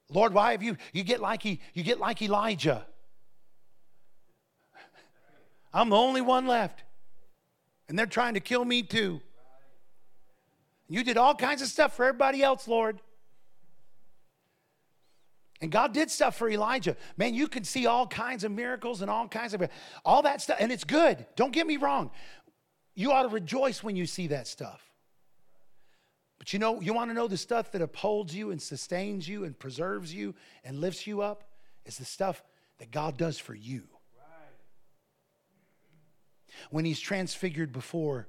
[0.10, 2.86] Lord, why have you you get like he you get like Elijah?
[5.74, 6.84] I'm the only one left.
[7.94, 9.22] And they're trying to kill me too.
[10.90, 13.00] You did all kinds of stuff for everybody else, Lord.
[15.62, 16.98] And God did stuff for Elijah.
[17.18, 19.70] Man, you can see all kinds of miracles and all kinds of
[20.04, 21.24] all that stuff, and it's good.
[21.36, 22.10] Don't get me wrong.
[22.96, 24.82] You ought to rejoice when you see that stuff.
[26.40, 29.44] But you know, you want to know the stuff that upholds you and sustains you
[29.44, 30.34] and preserves you
[30.64, 31.44] and lifts you up?
[31.86, 32.44] is the stuff
[32.80, 33.84] that God does for you.
[36.70, 38.28] When He's transfigured before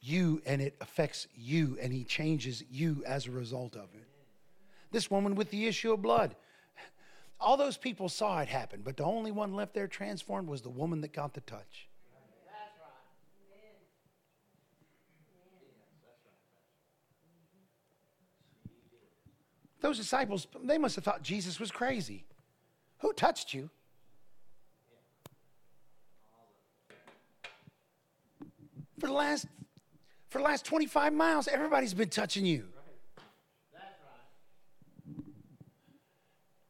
[0.00, 4.06] you and it affects you and He changes you as a result of it.
[4.90, 6.34] This woman with the issue of blood.
[7.40, 10.70] All those people saw it happen, but the only one left there transformed was the
[10.70, 11.88] woman that got the touch.
[12.46, 12.98] That's right.
[19.80, 22.24] Those disciples, they must have thought Jesus was crazy.
[22.98, 23.70] Who touched you?
[28.98, 29.46] For the last
[30.28, 32.68] for the last 25 miles, everybody's been touching you.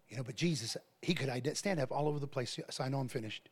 [0.09, 2.59] You know, but Jesus, he could stand up all over the place.
[2.70, 3.49] So I know I'm finished.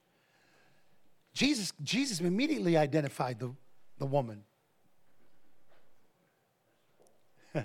[1.35, 3.53] Jesus, Jesus immediately identified the,
[3.99, 4.45] the woman.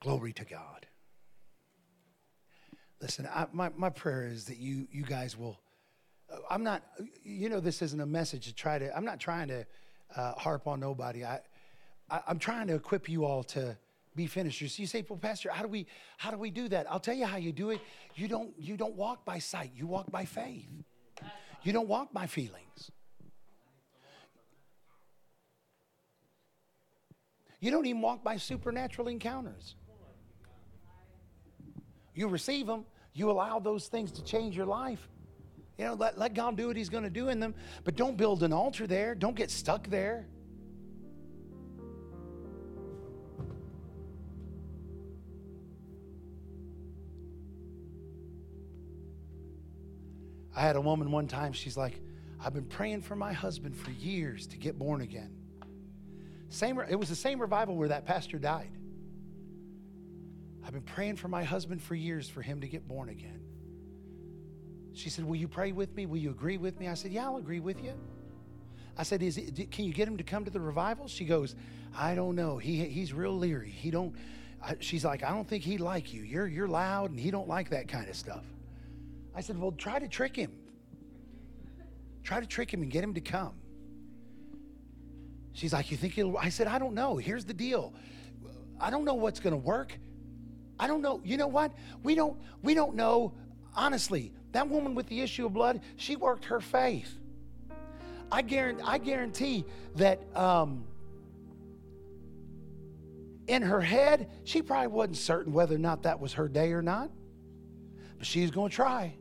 [0.00, 0.86] Glory to God.
[3.00, 5.58] Listen, I, my, my prayer is that you, you guys will.
[6.30, 6.82] Uh, I'm not,
[7.22, 9.66] you know, this isn't a message to try to, I'm not trying to
[10.14, 11.24] uh, harp on nobody.
[11.24, 11.40] I,
[12.10, 13.76] I, I'm trying to equip you all to
[14.14, 14.78] be finishers.
[14.78, 16.90] You say, well, Pastor, how do we, how do we do that?
[16.90, 17.80] I'll tell you how you do it.
[18.14, 19.72] You don't, you don't walk by sight.
[19.74, 20.66] You walk by faith.
[21.62, 22.90] You don't walk by feelings.
[27.60, 29.74] You don't even walk by supernatural encounters.
[32.14, 35.08] You receive them, you allow those things to change your life.
[35.78, 37.54] You know, let, let God do what He's going to do in them,
[37.84, 39.14] but don't build an altar there.
[39.14, 40.26] Don't get stuck there.
[50.56, 52.00] I had a woman one time, she's like,
[52.42, 55.30] I've been praying for my husband for years to get born again.
[56.48, 58.70] Same, it was the same revival where that pastor died.
[60.64, 63.45] I've been praying for my husband for years for him to get born again.
[64.96, 66.06] She said, Will you pray with me?
[66.06, 66.88] Will you agree with me?
[66.88, 67.92] I said, Yeah, I'll agree with you.
[68.96, 71.06] I said, Is it, Can you get him to come to the revival?
[71.06, 71.54] She goes,
[71.94, 72.56] I don't know.
[72.56, 73.70] He, he's real leery.
[73.70, 74.14] He don't,
[74.62, 76.22] I, she's like, I don't think he'd like you.
[76.22, 78.44] You're, you're loud and he don't like that kind of stuff.
[79.34, 80.52] I said, Well, try to trick him.
[82.24, 83.52] Try to trick him and get him to come.
[85.52, 86.38] She's like, You think he'll?
[86.38, 87.18] I said, I don't know.
[87.18, 87.92] Here's the deal.
[88.80, 89.98] I don't know what's going to work.
[90.78, 91.20] I don't know.
[91.22, 91.72] You know what?
[92.02, 92.38] We don't.
[92.62, 93.34] We don't know.
[93.74, 97.18] Honestly, that woman with the issue of blood, she worked her faith.
[98.32, 98.82] I guarantee.
[98.86, 99.64] I guarantee
[99.96, 100.84] that um,
[103.46, 106.80] in her head, she probably wasn't certain whether or not that was her day or
[106.80, 107.10] not,
[108.16, 109.14] but she's going to try.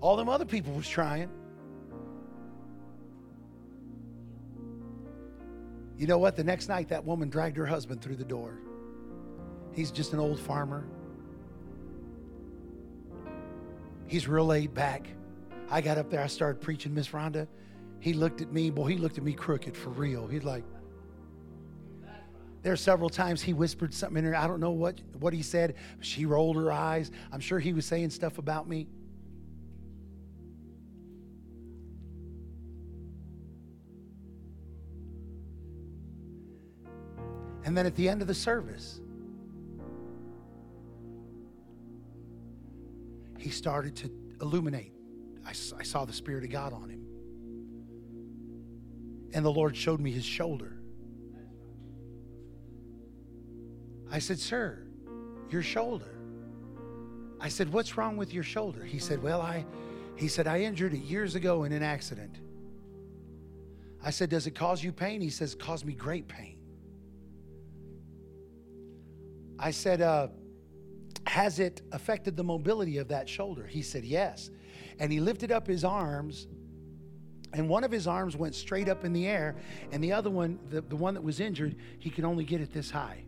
[0.00, 1.28] All them other people was trying.
[5.98, 6.36] You know what?
[6.36, 8.60] The next night, that woman dragged her husband through the door.
[9.72, 10.84] He's just an old farmer.
[14.06, 15.08] He's real laid back.
[15.70, 17.48] I got up there, I started preaching, Miss Rhonda.
[17.98, 20.26] He looked at me, boy, he looked at me crooked for real.
[20.26, 20.64] He's like,
[22.62, 24.36] there are several times he whispered something in her.
[24.36, 25.74] I don't know what, what he said.
[26.00, 27.10] She rolled her eyes.
[27.32, 28.86] I'm sure he was saying stuff about me.
[37.64, 39.00] And then at the end of the service,
[43.52, 44.92] started to illuminate.
[45.46, 47.06] I, I, saw the Spirit of God on him.
[49.34, 50.78] And the Lord showed me his shoulder.
[54.10, 54.86] I said, Sir,
[55.50, 56.14] your shoulder.
[57.40, 58.84] I said, What's wrong with your shoulder?
[58.84, 59.64] He said, Well, I,
[60.16, 62.40] he said, I injured it years ago in an accident.
[64.04, 65.20] I said, Does it cause you pain?
[65.20, 66.58] He says, Caused me great pain.
[69.58, 70.28] I said, uh,
[71.26, 73.66] Has it affected the mobility of that shoulder?
[73.66, 74.50] He said, Yes.
[74.98, 76.46] And he lifted up his arms,
[77.52, 79.56] and one of his arms went straight up in the air,
[79.90, 82.72] and the other one, the, the one that was injured, he could only get it
[82.72, 83.24] this high.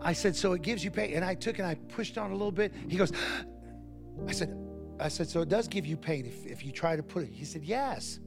[0.00, 1.14] I said, So it gives you pain.
[1.14, 2.72] And I took and I pushed on a little bit.
[2.88, 3.12] He goes,
[4.26, 4.56] I said,
[4.98, 7.30] I said, So it does give you pain if, if you try to put it.
[7.32, 8.20] He said, Yes.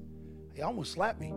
[0.54, 1.34] He almost slapped me.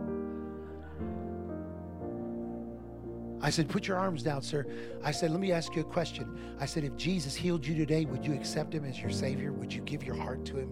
[3.41, 4.65] I said, Put your arms down, sir.
[5.03, 6.55] I said, Let me ask you a question.
[6.59, 9.51] I said, If Jesus healed you today, would you accept him as your Savior?
[9.51, 10.69] Would you give your heart to him?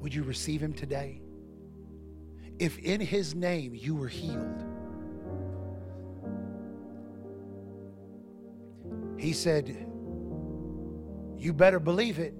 [0.00, 1.20] Would you receive him today?
[2.58, 4.64] If in his name you were healed,
[9.18, 9.68] he said,
[11.36, 12.34] You better believe it.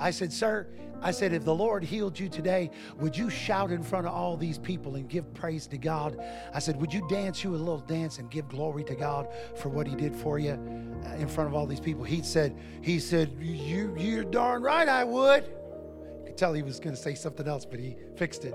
[0.00, 0.68] I said, Sir,
[1.00, 4.36] I said, if the Lord healed you today, would you shout in front of all
[4.36, 6.18] these people and give praise to God?
[6.52, 9.68] I said, would you dance you a little dance and give glory to God for
[9.68, 12.04] what He did for you uh, in front of all these people?
[12.04, 15.44] He said, He said, you, you're darn right, I would.
[15.44, 18.54] You could tell he was going to say something else, but he fixed it.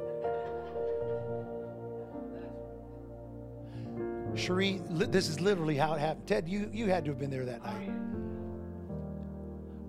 [4.36, 6.28] Cherie, this is literally how it happened.
[6.28, 8.03] Ted, you, you had to have been there that night.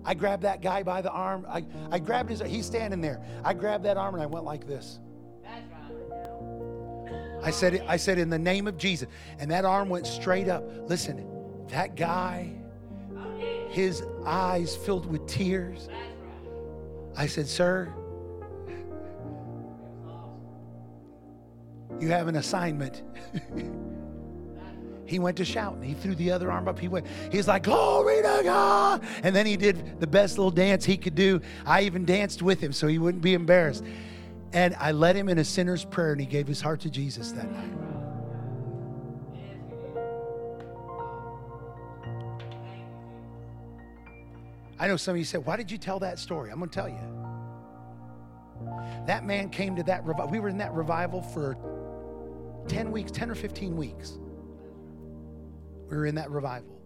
[0.05, 1.45] I grabbed that guy by the arm.
[1.49, 3.19] I, I grabbed his, he's standing there.
[3.43, 4.99] I grabbed that arm and I went like this.
[7.43, 9.07] I said, I said, in the name of Jesus.
[9.39, 10.63] And that arm went straight up.
[10.89, 11.27] Listen,
[11.67, 12.51] that guy,
[13.69, 15.89] his eyes filled with tears.
[17.15, 17.93] I said, Sir,
[21.99, 23.03] you have an assignment.
[25.05, 26.79] he went to shout and he threw the other arm up.
[26.79, 29.03] He went, he's like, Glory to God.
[29.23, 31.41] And then he did the best little dance he could do.
[31.65, 33.83] I even danced with him so he wouldn't be embarrassed.
[34.53, 37.31] And I led him in a sinner's prayer and he gave his heart to Jesus
[37.33, 37.71] that night.
[44.77, 46.51] I know some of you said, Why did you tell that story?
[46.51, 46.99] I'm going to tell you.
[49.05, 50.31] That man came to that revival.
[50.31, 51.57] We were in that revival for
[52.67, 54.17] 10 weeks, 10 or 15 weeks.
[55.89, 56.81] We were in that revival.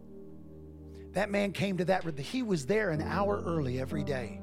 [1.14, 4.42] That man came to that, he was there an hour early every day,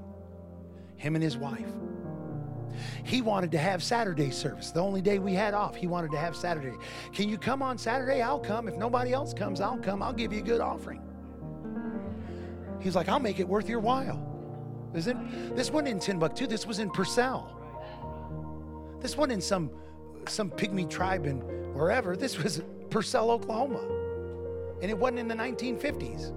[0.97, 1.69] him and his wife.
[3.05, 4.71] He wanted to have Saturday service.
[4.71, 6.77] The only day we had off, he wanted to have Saturday.
[7.13, 8.21] Can you come on Saturday?
[8.21, 8.69] I'll come.
[8.69, 10.03] If nobody else comes, I'll come.
[10.03, 11.01] I'll give you a good offering.
[12.81, 14.23] He's like, I'll make it worth your while.
[14.95, 17.53] Isn't this wasn't in Timbuktu, this was in Purcell.
[19.01, 19.71] This wasn't in some
[20.29, 21.41] some pygmy tribe in
[21.75, 22.17] wherever.
[22.17, 23.96] This was Purcell, Oklahoma.
[24.83, 26.33] And it wasn't in the 1950s.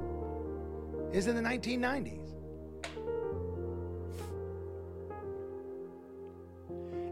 [1.14, 2.30] It's in the 1990s.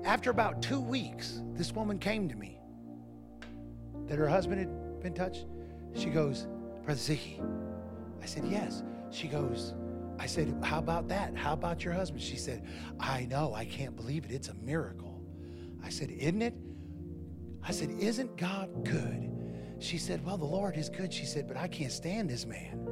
[0.06, 2.58] After about two weeks, this woman came to me
[4.08, 5.46] that her husband had been touched.
[5.96, 6.48] She goes,
[6.86, 7.44] Brother Ziki.
[8.22, 8.84] I said, Yes.
[9.12, 9.74] She goes,
[10.20, 11.36] I said, How about that?
[11.36, 12.22] How about your husband?
[12.22, 12.66] She said,
[13.00, 13.54] I know.
[13.54, 14.32] I can't believe it.
[14.32, 15.22] It's a miracle.
[15.84, 16.56] I said, Isn't it?
[17.64, 19.37] I said, Isn't God good?
[19.80, 21.14] She said, Well, the Lord is good.
[21.14, 22.88] She said, But I can't stand this man.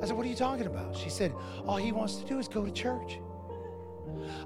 [0.00, 0.96] I said, What are you talking about?
[0.96, 1.32] She said,
[1.66, 3.18] All he wants to do is go to church.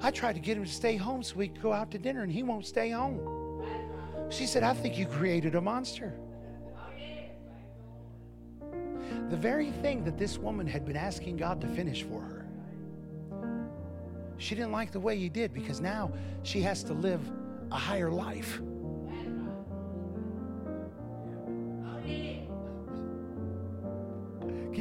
[0.01, 2.23] I tried to get him to stay home so we could go out to dinner,
[2.23, 3.21] and he won't stay home.
[4.31, 6.15] She said, I think you created a monster.
[9.29, 12.47] The very thing that this woman had been asking God to finish for her.
[14.39, 17.21] She didn't like the way he did because now she has to live
[17.71, 18.61] a higher life.
[22.03, 22.49] Can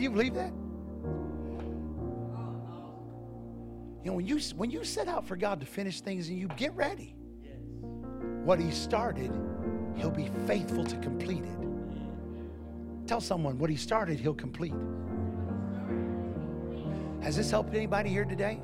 [0.02, 0.54] you believe that?
[4.04, 6.48] You know, when you when you set out for God to finish things and you
[6.58, 7.16] get ready,
[8.44, 9.32] what He started,
[9.96, 13.08] He'll be faithful to complete it.
[13.08, 14.74] Tell someone what He started, He'll complete.
[17.22, 18.60] Has this helped anybody here today?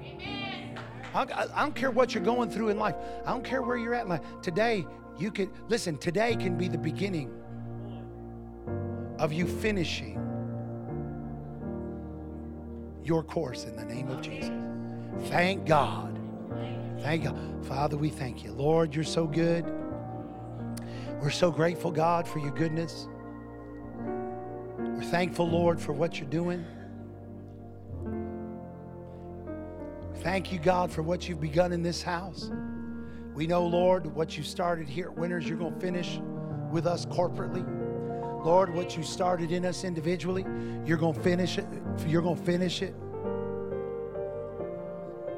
[1.13, 2.95] I, don't care what you're going through in life.
[3.25, 4.21] I don't care where you're at in life.
[4.41, 4.85] Today,
[5.17, 5.97] you could listen.
[5.97, 7.31] Today can be the beginning
[9.19, 10.15] of you finishing
[13.03, 14.51] your course in the name of Jesus.
[15.29, 16.19] Thank God.
[16.99, 17.65] Thank God.
[17.65, 18.51] Father, we thank you.
[18.51, 19.65] Lord, you're so good.
[21.21, 23.07] We're so grateful, God, for your goodness.
[24.77, 26.65] We're thankful, Lord, for what you're doing.
[30.17, 32.51] Thank you, God, for what you've begun in this house.
[33.33, 36.19] We know, Lord, what you started here at Winners, you're going to finish
[36.71, 37.76] with us corporately.
[38.47, 40.45] Lord, what you started in us individually,
[40.85, 41.65] you're going to finish it.
[42.07, 42.95] You're going to finish it.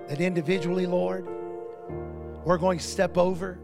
[0.08, 1.28] That individually, Lord,
[2.46, 3.58] we're going to step over.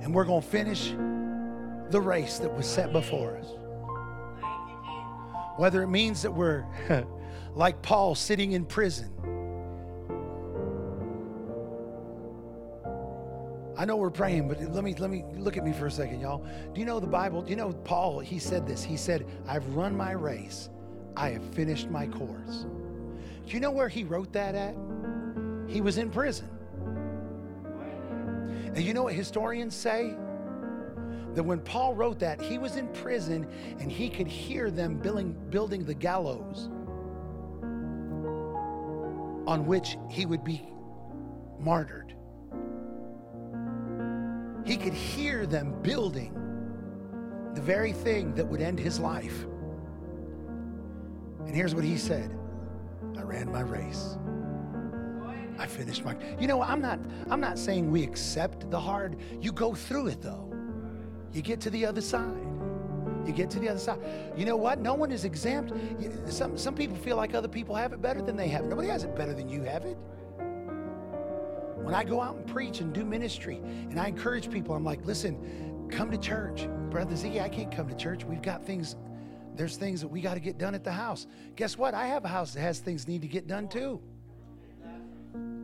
[0.00, 0.94] And we're going to finish
[1.90, 3.48] the race that was set before us.
[5.58, 6.64] Whether it means that we're
[7.54, 9.10] like Paul sitting in prison.
[13.76, 16.20] I know we're praying, but let me let me look at me for a second,
[16.20, 16.44] y'all.
[16.74, 17.42] Do you know the Bible?
[17.42, 18.20] Do you know Paul?
[18.20, 18.82] He said this.
[18.82, 20.68] He said, "I've run my race.
[21.16, 22.66] I have finished my course."
[23.46, 24.74] Do you know where he wrote that at?
[25.66, 26.48] He was in prison.
[28.74, 30.14] And you know what historians say?
[31.34, 33.46] That when Paul wrote that, he was in prison
[33.78, 36.68] and he could hear them building, building the gallows
[39.46, 40.62] on which he would be
[41.58, 42.14] martyred.
[44.64, 46.38] He could hear them building
[47.54, 49.44] the very thing that would end his life.
[51.46, 52.36] And here's what he said
[53.16, 54.16] I ran my race.
[55.58, 56.98] I finished my You know, I'm not
[57.30, 59.16] I'm not saying we accept the hard.
[59.40, 60.52] You go through it though.
[61.32, 62.46] You get to the other side.
[63.26, 64.00] You get to the other side.
[64.36, 64.80] You know what?
[64.80, 65.72] No one is exempt.
[66.26, 68.64] Some some people feel like other people have it better than they have.
[68.64, 69.96] Nobody has it better than you have it.
[71.82, 75.04] When I go out and preach and do ministry and I encourage people, I'm like,
[75.04, 76.68] listen, come to church.
[76.90, 78.24] Brother I can't come to church.
[78.24, 78.96] We've got things,
[79.56, 81.26] there's things that we got to get done at the house.
[81.56, 81.94] Guess what?
[81.94, 84.00] I have a house that has things need to get done too.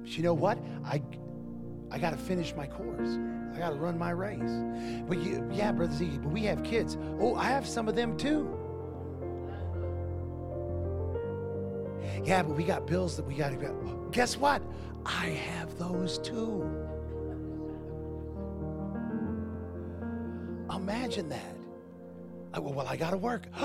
[0.02, 0.58] But you know what?
[0.84, 1.02] I
[1.90, 3.18] I got to finish my course.
[3.54, 4.62] I got to run my race.
[5.08, 6.98] But you, yeah, Brother Ziggy, but we have kids.
[7.18, 8.57] Oh, I have some of them too.
[12.24, 14.08] Yeah, but we got bills that we got to go.
[14.10, 14.62] Guess what?
[15.06, 16.64] I have those too.
[20.74, 21.56] Imagine that.
[22.52, 23.46] I, well, well, I got to work.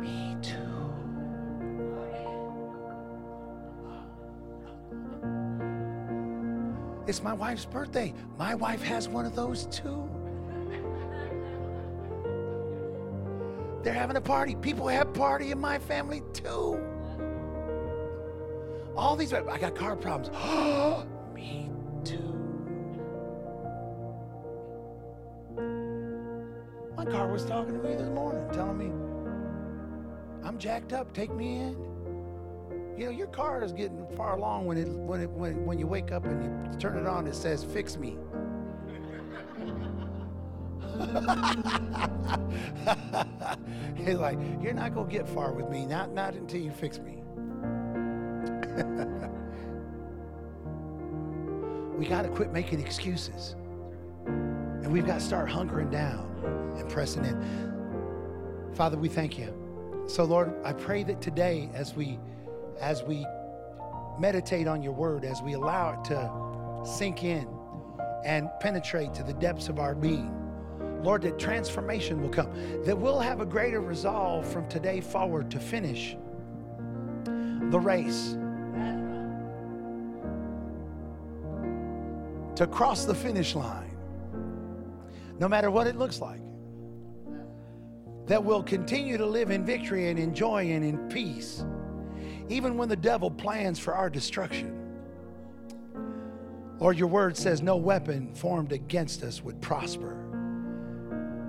[0.00, 0.74] Me too.
[7.06, 8.14] It's my wife's birthday.
[8.38, 10.08] My wife has one of those too.
[13.82, 14.54] They're having a party.
[14.54, 16.93] People have party in my family too.
[18.96, 20.30] All these, I got car problems.
[21.34, 21.68] Me
[22.04, 22.16] too.
[26.96, 28.92] My car was talking to me this morning, telling me,
[30.44, 31.76] I'm jacked up, take me in.
[32.96, 35.88] You know, your car is getting far along when it when it when, when you
[35.88, 38.16] wake up and you turn it on, it says fix me.
[43.96, 47.23] He's like, you're not gonna get far with me, not not until you fix me.
[52.04, 53.56] We got to quit making excuses.
[54.26, 58.74] And we've got to start hunkering down and pressing in.
[58.74, 59.54] Father, we thank you.
[60.06, 62.18] So Lord, I pray that today as we
[62.78, 63.24] as we
[64.18, 67.48] meditate on your word, as we allow it to sink in
[68.22, 70.30] and penetrate to the depths of our being,
[71.02, 72.52] Lord, that transformation will come,
[72.84, 76.18] that we'll have a greater resolve from today forward to finish
[77.70, 78.36] the race,
[82.56, 83.96] to cross the finish line,
[85.38, 86.40] no matter what it looks like.
[88.26, 91.64] That we'll continue to live in victory and in joy and in peace,
[92.48, 94.80] even when the devil plans for our destruction.
[96.78, 100.20] Lord, your word says no weapon formed against us would prosper.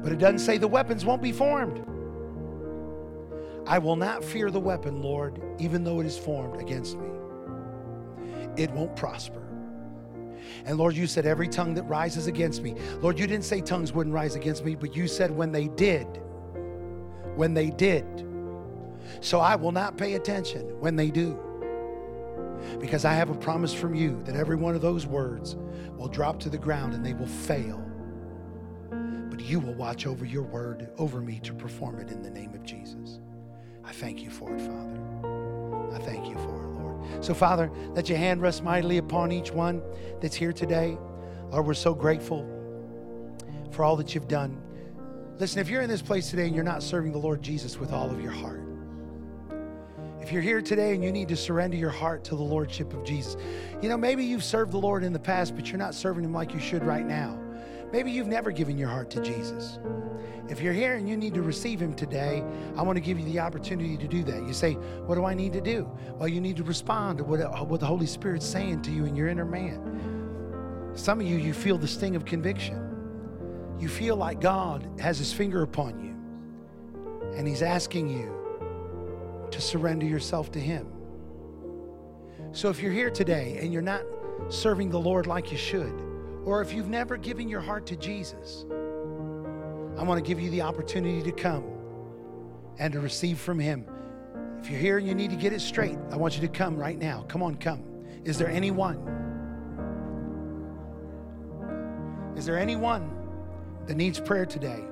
[0.04, 1.84] But it doesn't say the weapons won't be formed.
[3.68, 7.08] I will not fear the weapon, Lord, even though it is formed against me.
[8.56, 9.42] It won't prosper.
[10.66, 12.76] And Lord, you said every tongue that rises against me.
[13.00, 16.08] Lord, you didn't say tongues wouldn't rise against me, but you said when they did,
[17.36, 18.06] when they did.
[19.22, 21.40] So I will not pay attention when they do.
[22.80, 25.56] Because I have a promise from you that every one of those words
[25.98, 27.84] will drop to the ground and they will fail.
[29.30, 32.54] But you will watch over your word over me to perform it in the name
[32.56, 33.20] of Jesus.
[33.84, 35.00] I thank you for it, Father.
[35.94, 36.65] I thank you for it.
[37.22, 39.82] So, Father, let your hand rest mightily upon each one
[40.22, 40.98] that's here today.
[41.52, 42.50] Lord, we're so grateful
[43.72, 44.62] for all that you've done.
[45.38, 47.92] Listen, if you're in this place today and you're not serving the Lord Jesus with
[47.92, 48.62] all of your heart,
[50.22, 53.04] if you're here today and you need to surrender your heart to the Lordship of
[53.04, 53.38] Jesus,
[53.82, 56.34] you know, maybe you've served the Lord in the past, but you're not serving Him
[56.34, 57.40] like you should right now.
[57.92, 59.80] Maybe you've never given your heart to Jesus.
[60.48, 62.44] If you're here and you need to receive Him today,
[62.78, 64.46] I want to give you the opportunity to do that.
[64.46, 65.90] You say, What do I need to do?
[66.18, 69.16] Well, you need to respond to what, what the Holy Spirit's saying to you in
[69.16, 70.92] your inner man.
[70.94, 72.82] Some of you, you feel the sting of conviction.
[73.80, 76.16] You feel like God has His finger upon you
[77.36, 78.34] and He's asking you
[79.52, 80.88] to surrender yourself to Him.
[82.52, 84.04] So if you're here today and you're not
[84.50, 85.94] serving the Lord like you should,
[86.46, 88.66] or if you've never given your heart to Jesus,
[89.98, 91.66] I want to give you the opportunity to come
[92.78, 93.86] and to receive from Him.
[94.62, 96.78] If you're here and you need to get it straight, I want you to come
[96.78, 97.26] right now.
[97.28, 97.84] Come on, come.
[98.24, 99.14] Is there anyone?
[102.38, 103.12] Is there anyone
[103.88, 104.84] that needs prayer today?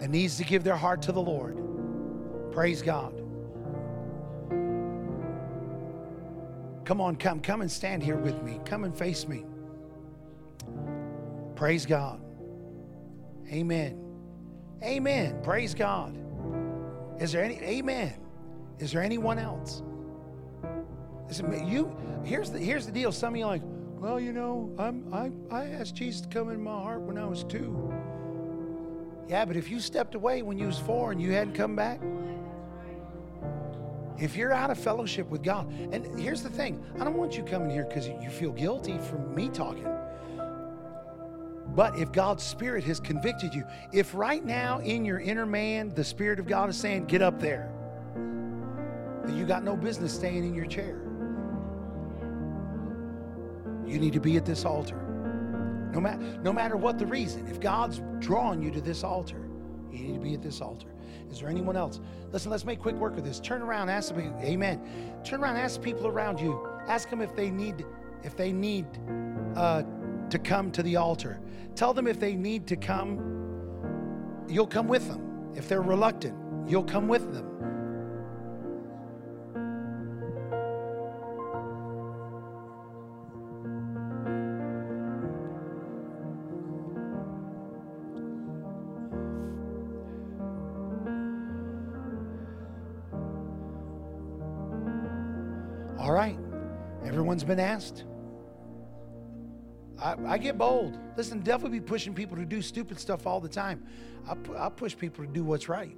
[0.00, 1.56] That needs to give their heart to the Lord?
[2.50, 3.14] Praise God.
[6.84, 7.40] Come on, come.
[7.40, 8.60] Come and stand here with me.
[8.64, 9.44] Come and face me.
[11.56, 12.20] Praise God.
[13.50, 14.00] Amen.
[14.82, 15.40] Amen.
[15.42, 16.18] Praise God.
[17.20, 18.14] Is there any amen?
[18.78, 19.82] Is there anyone else?
[21.66, 23.12] You here's the here's the deal.
[23.12, 26.50] Some of you are like, well, you know, I'm I I asked Jesus to come
[26.50, 27.92] in my heart when I was two.
[29.28, 32.00] Yeah, but if you stepped away when you was four and you hadn't come back,
[34.18, 37.42] If you're out of fellowship with God, and here's the thing I don't want you
[37.42, 39.88] coming here because you feel guilty for me talking.
[41.74, 46.04] But if God's Spirit has convicted you, if right now in your inner man the
[46.04, 47.70] Spirit of God is saying, get up there,
[49.24, 51.00] then you got no business staying in your chair.
[53.86, 55.00] You need to be at this altar.
[55.92, 56.00] No,
[56.42, 59.48] no matter what the reason, if God's drawing you to this altar,
[59.92, 60.88] you need to be at this altar.
[61.30, 62.00] Is there anyone else?
[62.32, 63.40] Listen, let's make quick work of this.
[63.40, 64.80] Turn around, ask them, amen.
[65.24, 66.68] Turn around, ask people around you.
[66.86, 67.84] Ask them if they need,
[68.22, 68.86] if they need
[69.56, 69.82] uh,
[70.30, 71.40] to come to the altar.
[71.74, 75.52] Tell them if they need to come, you'll come with them.
[75.54, 76.36] If they're reluctant,
[76.68, 77.50] you'll come with them.
[95.98, 96.38] All right.
[97.04, 98.04] Everyone's been asked.
[100.04, 100.98] I, I get bold.
[101.16, 103.82] Listen, the devil be pushing people to do stupid stuff all the time.
[104.28, 105.96] I, pu- I push people to do what's right.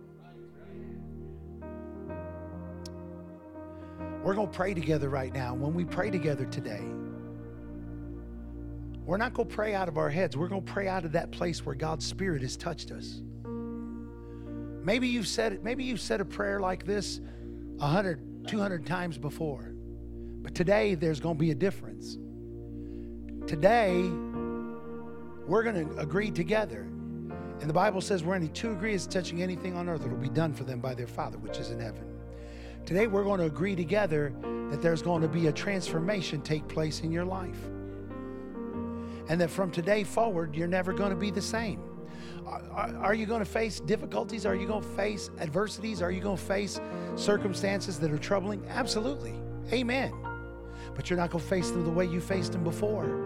[4.23, 5.55] We're going to pray together right now.
[5.55, 6.85] When we pray together today,
[9.05, 10.37] we're not going to pray out of our heads.
[10.37, 13.23] We're going to pray out of that place where God's Spirit has touched us.
[14.85, 15.65] Maybe you've said.
[15.65, 17.21] Maybe you've said a prayer like this
[17.79, 19.73] 100, 200 times before.
[20.43, 22.19] But today, there's going to be a difference.
[23.47, 24.03] Today,
[25.47, 26.81] we're going to agree together.
[26.81, 30.29] And the Bible says, where any two agree is touching anything on earth, it'll be
[30.29, 32.05] done for them by their Father, which is in heaven.
[32.85, 34.33] Today, we're going to agree together
[34.71, 37.59] that there's going to be a transformation take place in your life.
[39.29, 41.81] And that from today forward, you're never going to be the same.
[42.73, 44.45] Are, you going to face difficulties?
[44.45, 46.03] Are you going to face adversities?
[46.03, 46.81] Are you going to face
[47.15, 48.65] circumstances that are troubling?
[48.69, 49.35] Absolutely.
[49.73, 50.13] Amen.
[50.95, 53.26] But you're not going to face them the way you faced them before.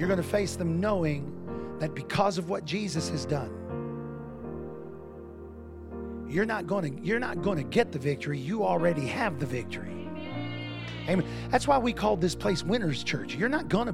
[0.00, 1.30] You're going to face them knowing
[1.78, 3.54] that because of what Jesus has done,
[6.26, 8.38] you're not going to you're not going to get the victory.
[8.38, 10.08] You already have the victory.
[11.06, 11.26] Amen.
[11.50, 13.34] That's why we called this place Winners Church.
[13.34, 13.92] You're not going to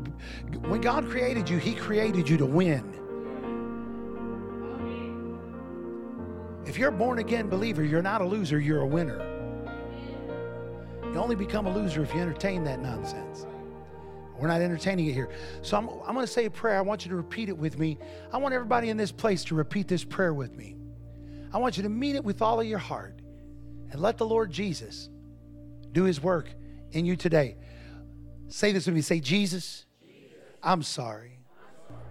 [0.69, 2.85] when God created you, he created you to win.
[6.67, 9.19] If you're a born again believer, you're not a loser, you're a winner.
[11.03, 13.45] You only become a loser if you entertain that nonsense.
[14.39, 15.31] We're not entertaining it here.
[15.63, 16.79] So I'm, I'm going to say a prayer.
[16.79, 17.99] I want you to repeat it with me.
[18.33, 20.77] I want everybody in this place to repeat this prayer with me.
[21.53, 23.19] I want you to mean it with all of your heart
[23.91, 25.09] and let the Lord Jesus
[25.93, 26.51] do his work
[26.93, 27.57] in you today.
[28.49, 29.01] Say this with me.
[29.01, 29.87] Say, Jesus,
[30.63, 31.39] I'm sorry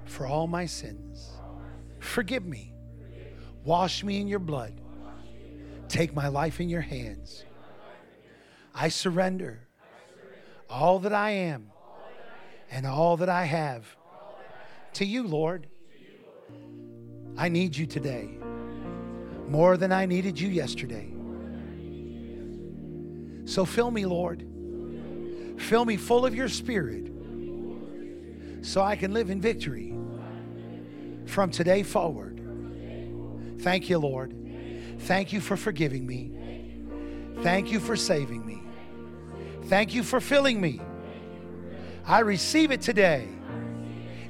[0.05, 1.31] for all my sins.
[1.99, 2.73] Forgive me.
[3.63, 4.79] Wash me in your blood.
[5.87, 7.45] Take my life in your hands.
[8.73, 9.67] I surrender
[10.69, 11.71] all that I am
[12.71, 13.85] and all that I have
[14.93, 15.67] to you, Lord.
[17.37, 18.37] I need you today
[19.47, 21.11] more than I needed you yesterday.
[23.45, 24.47] So fill me, Lord.
[25.57, 27.11] Fill me full of your spirit
[28.61, 29.95] so I can live in victory
[31.25, 32.41] from today forward.
[33.59, 34.33] Thank you, Lord.
[34.99, 36.31] Thank you for forgiving me.
[37.41, 38.61] Thank you for saving me.
[39.65, 40.79] Thank you for filling me.
[42.07, 43.27] I receive it today.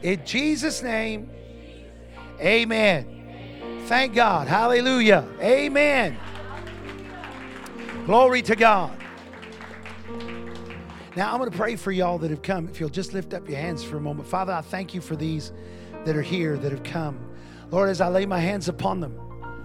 [0.02, 1.30] In Jesus' name,
[2.40, 3.82] amen.
[3.86, 4.48] Thank God.
[4.48, 5.28] Hallelujah.
[5.42, 6.18] Amen.
[8.06, 8.98] Glory to God.
[11.16, 12.68] Now, I'm going to pray for y'all that have come.
[12.68, 14.28] If you'll just lift up your hands for a moment.
[14.28, 15.54] Father, I thank you for these
[16.04, 17.18] that are here that have come.
[17.72, 19.20] Lord, as I lay my hands upon them,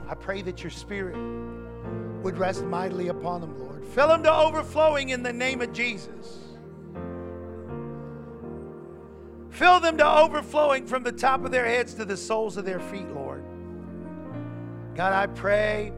[0.09, 1.17] I pray that your spirit
[2.23, 3.85] would rest mightily upon them, Lord.
[3.87, 6.50] Fill them to overflowing in the name of Jesus.
[9.51, 12.81] Fill them to overflowing from the top of their heads to the soles of their
[12.81, 13.45] feet, Lord.
[14.95, 15.93] God, I pray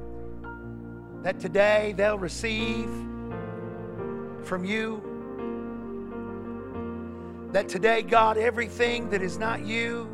[1.22, 2.88] that today they'll receive
[4.42, 5.08] from you.
[7.52, 10.08] That today, God, everything that is not you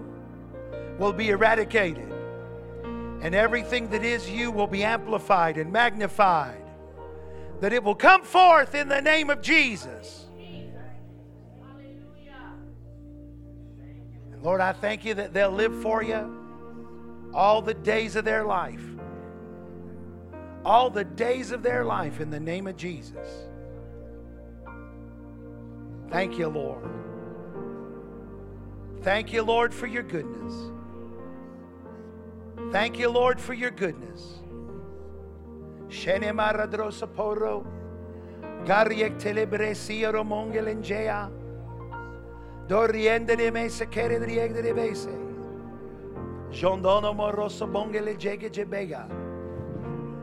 [0.98, 2.12] will be eradicated,
[3.22, 6.64] and everything that is you will be amplified and magnified.
[7.60, 10.27] That it will come forth in the name of Jesus.
[14.38, 16.32] And Lord, I thank you that they'll live for you
[17.34, 18.84] all the days of their life.
[20.64, 23.26] All the days of their life in the name of Jesus.
[26.08, 26.88] Thank you, Lord.
[29.02, 30.54] Thank you, Lord, for your goodness.
[32.70, 34.38] Thank you, Lord, for your goodness.
[35.88, 37.66] Shene maradrosa poro.
[38.64, 41.28] Gariek telebresiero mongelengea.
[42.68, 45.08] Doriende de me sekere driegde de bese.
[46.50, 49.08] Jondono moroso bongele jege jebega.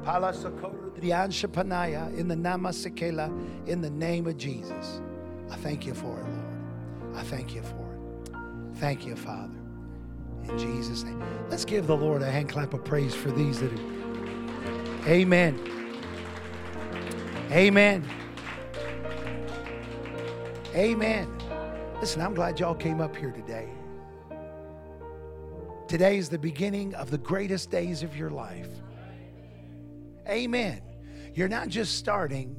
[0.03, 3.31] Pala socorro driansha panaya in the nama sekela
[3.67, 5.01] in the name of Jesus.
[5.49, 7.15] I thank you for it, Lord.
[7.15, 8.77] I thank you for it.
[8.77, 9.57] Thank you, Father.
[10.47, 11.23] In Jesus' name.
[11.49, 15.07] Let's give the Lord a hand clap of praise for these that are.
[15.07, 15.59] Amen.
[17.51, 18.05] Amen.
[20.75, 21.44] Amen.
[22.01, 23.69] Listen, I'm glad y'all came up here today.
[25.87, 28.67] Today is the beginning of the greatest days of your life.
[30.27, 30.81] Amen.
[31.33, 32.55] You're not just starting,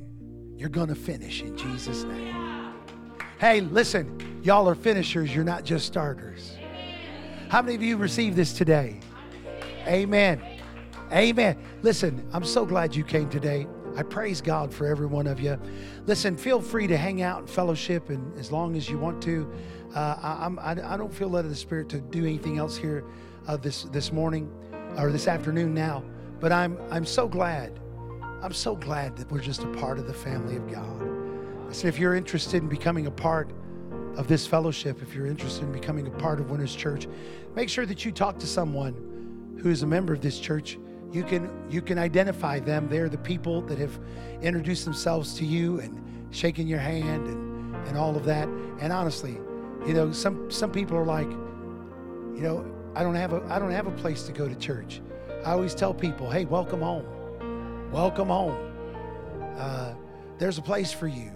[0.57, 2.73] you're going to finish in Jesus' name.
[3.39, 6.57] Hey, listen, y'all are finishers, you're not just starters.
[7.49, 9.01] How many of you received this today?
[9.87, 10.41] Amen.
[11.13, 11.59] Amen.
[11.83, 13.67] Listen, I'm so glad you came today.
[13.97, 15.59] I praise God for every one of you.
[16.06, 19.51] Listen, feel free to hang out and fellowship, and as long as you want to.
[19.94, 22.77] Uh, I, I'm, I, I don't feel led of the Spirit to do anything else
[22.77, 23.05] here
[23.48, 24.51] uh, this this morning
[24.98, 26.05] or this afternoon now.
[26.40, 27.81] But I'm I'm so glad.
[28.43, 31.02] I'm so glad that we're just a part of the family of God.
[31.68, 33.51] Listen, if you're interested in becoming a part
[34.16, 37.09] of this fellowship, if you're interested in becoming a part of Winners Church,
[37.55, 40.78] make sure that you talk to someone who is a member of this church
[41.16, 42.88] you can you can identify them.
[42.88, 43.98] They're the people that have
[44.43, 48.47] introduced themselves to you and shaken your hand and and all of that.
[48.80, 49.38] And honestly
[49.86, 53.70] you know some some people are like you know i don't have a i don't
[53.70, 55.01] have a place to go to church.
[55.44, 57.06] I always tell people hey welcome home.
[57.93, 58.56] Welcome home.
[59.56, 59.94] Uh,
[60.38, 61.32] there's a place for you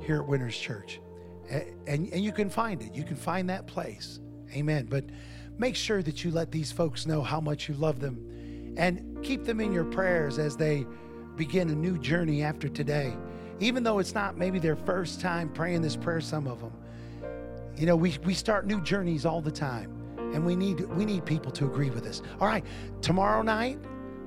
[0.00, 1.00] here at winners church.
[1.48, 2.92] And, and and you can find it.
[2.92, 4.18] You can find that place.
[4.52, 4.86] Amen.
[4.86, 5.04] But
[5.58, 8.35] make sure that you let these folks know how much you love them
[8.76, 10.86] and keep them in your prayers as they
[11.36, 13.14] begin a new journey after today.
[13.60, 16.72] Even though it's not maybe their first time praying this prayer, some of them,
[17.76, 19.92] you know, we, we start new journeys all the time.
[20.34, 22.20] And we need we need people to agree with us.
[22.40, 22.64] All right,
[23.00, 23.78] tomorrow night,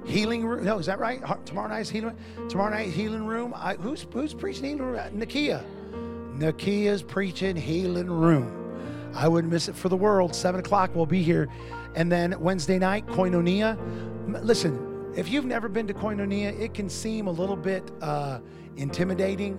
[0.06, 0.64] healing room.
[0.64, 1.22] No, is that right?
[1.46, 2.16] Tomorrow night's healing.
[2.48, 3.54] Tomorrow night healing room.
[3.56, 4.96] I, who's who's preaching healing room?
[4.96, 5.64] Uh, Nakia.
[6.38, 9.12] Nakia's preaching healing room.
[9.14, 10.34] I wouldn't miss it for the world.
[10.34, 11.50] Seven o'clock, we'll be here.
[11.96, 13.78] And then Wednesday night, Koinonia.
[14.34, 18.40] Listen, if you've never been to Koinonia, it can seem a little bit uh,
[18.78, 19.58] intimidating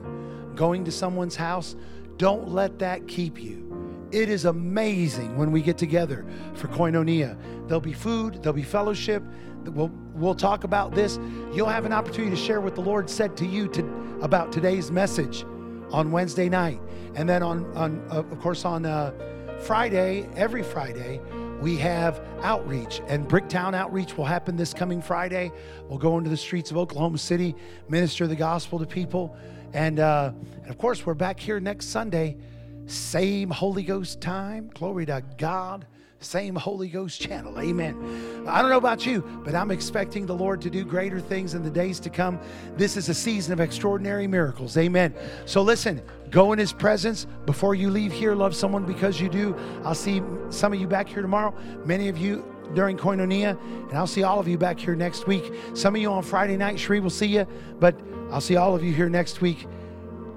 [0.55, 1.77] going to someone's house.
[2.17, 3.67] Don't let that keep you.
[4.13, 7.39] It is amazing when we get together for Koinonia.
[7.67, 9.23] There'll be food, there'll be fellowship.
[9.65, 11.19] We'll, we'll talk about this.
[11.53, 14.91] You'll have an opportunity to share what the Lord said to you to, about today's
[14.91, 15.45] message
[15.93, 16.81] on Wednesday night.
[17.15, 19.13] And then, on, on uh, of course, on uh,
[19.61, 21.21] Friday, every Friday,
[21.61, 25.53] we have outreach, and Bricktown outreach will happen this coming Friday.
[25.89, 27.55] We'll go into the streets of Oklahoma City,
[27.89, 29.37] minister the gospel to people.
[29.75, 30.33] And, uh,
[30.63, 32.39] and of course, we're back here next Sunday,
[32.87, 34.71] same Holy Ghost time.
[34.75, 35.87] Glory to God
[36.21, 37.59] same Holy Ghost channel.
[37.59, 38.45] Amen.
[38.47, 41.63] I don't know about you, but I'm expecting the Lord to do greater things in
[41.63, 42.39] the days to come.
[42.77, 44.77] This is a season of extraordinary miracles.
[44.77, 45.15] Amen.
[45.47, 48.35] So listen, go in His presence before you leave here.
[48.35, 49.57] Love someone because you do.
[49.85, 51.55] I'll see some of you back here tomorrow.
[51.85, 52.45] Many of you
[52.75, 55.53] during Koinonia, and I'll see all of you back here next week.
[55.75, 57.47] Some of you on Friday night, Shree will see you,
[57.81, 57.99] but
[58.31, 59.67] I'll see all of you here next week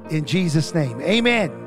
[0.10, 1.00] in Jesus' name.
[1.02, 1.63] Amen.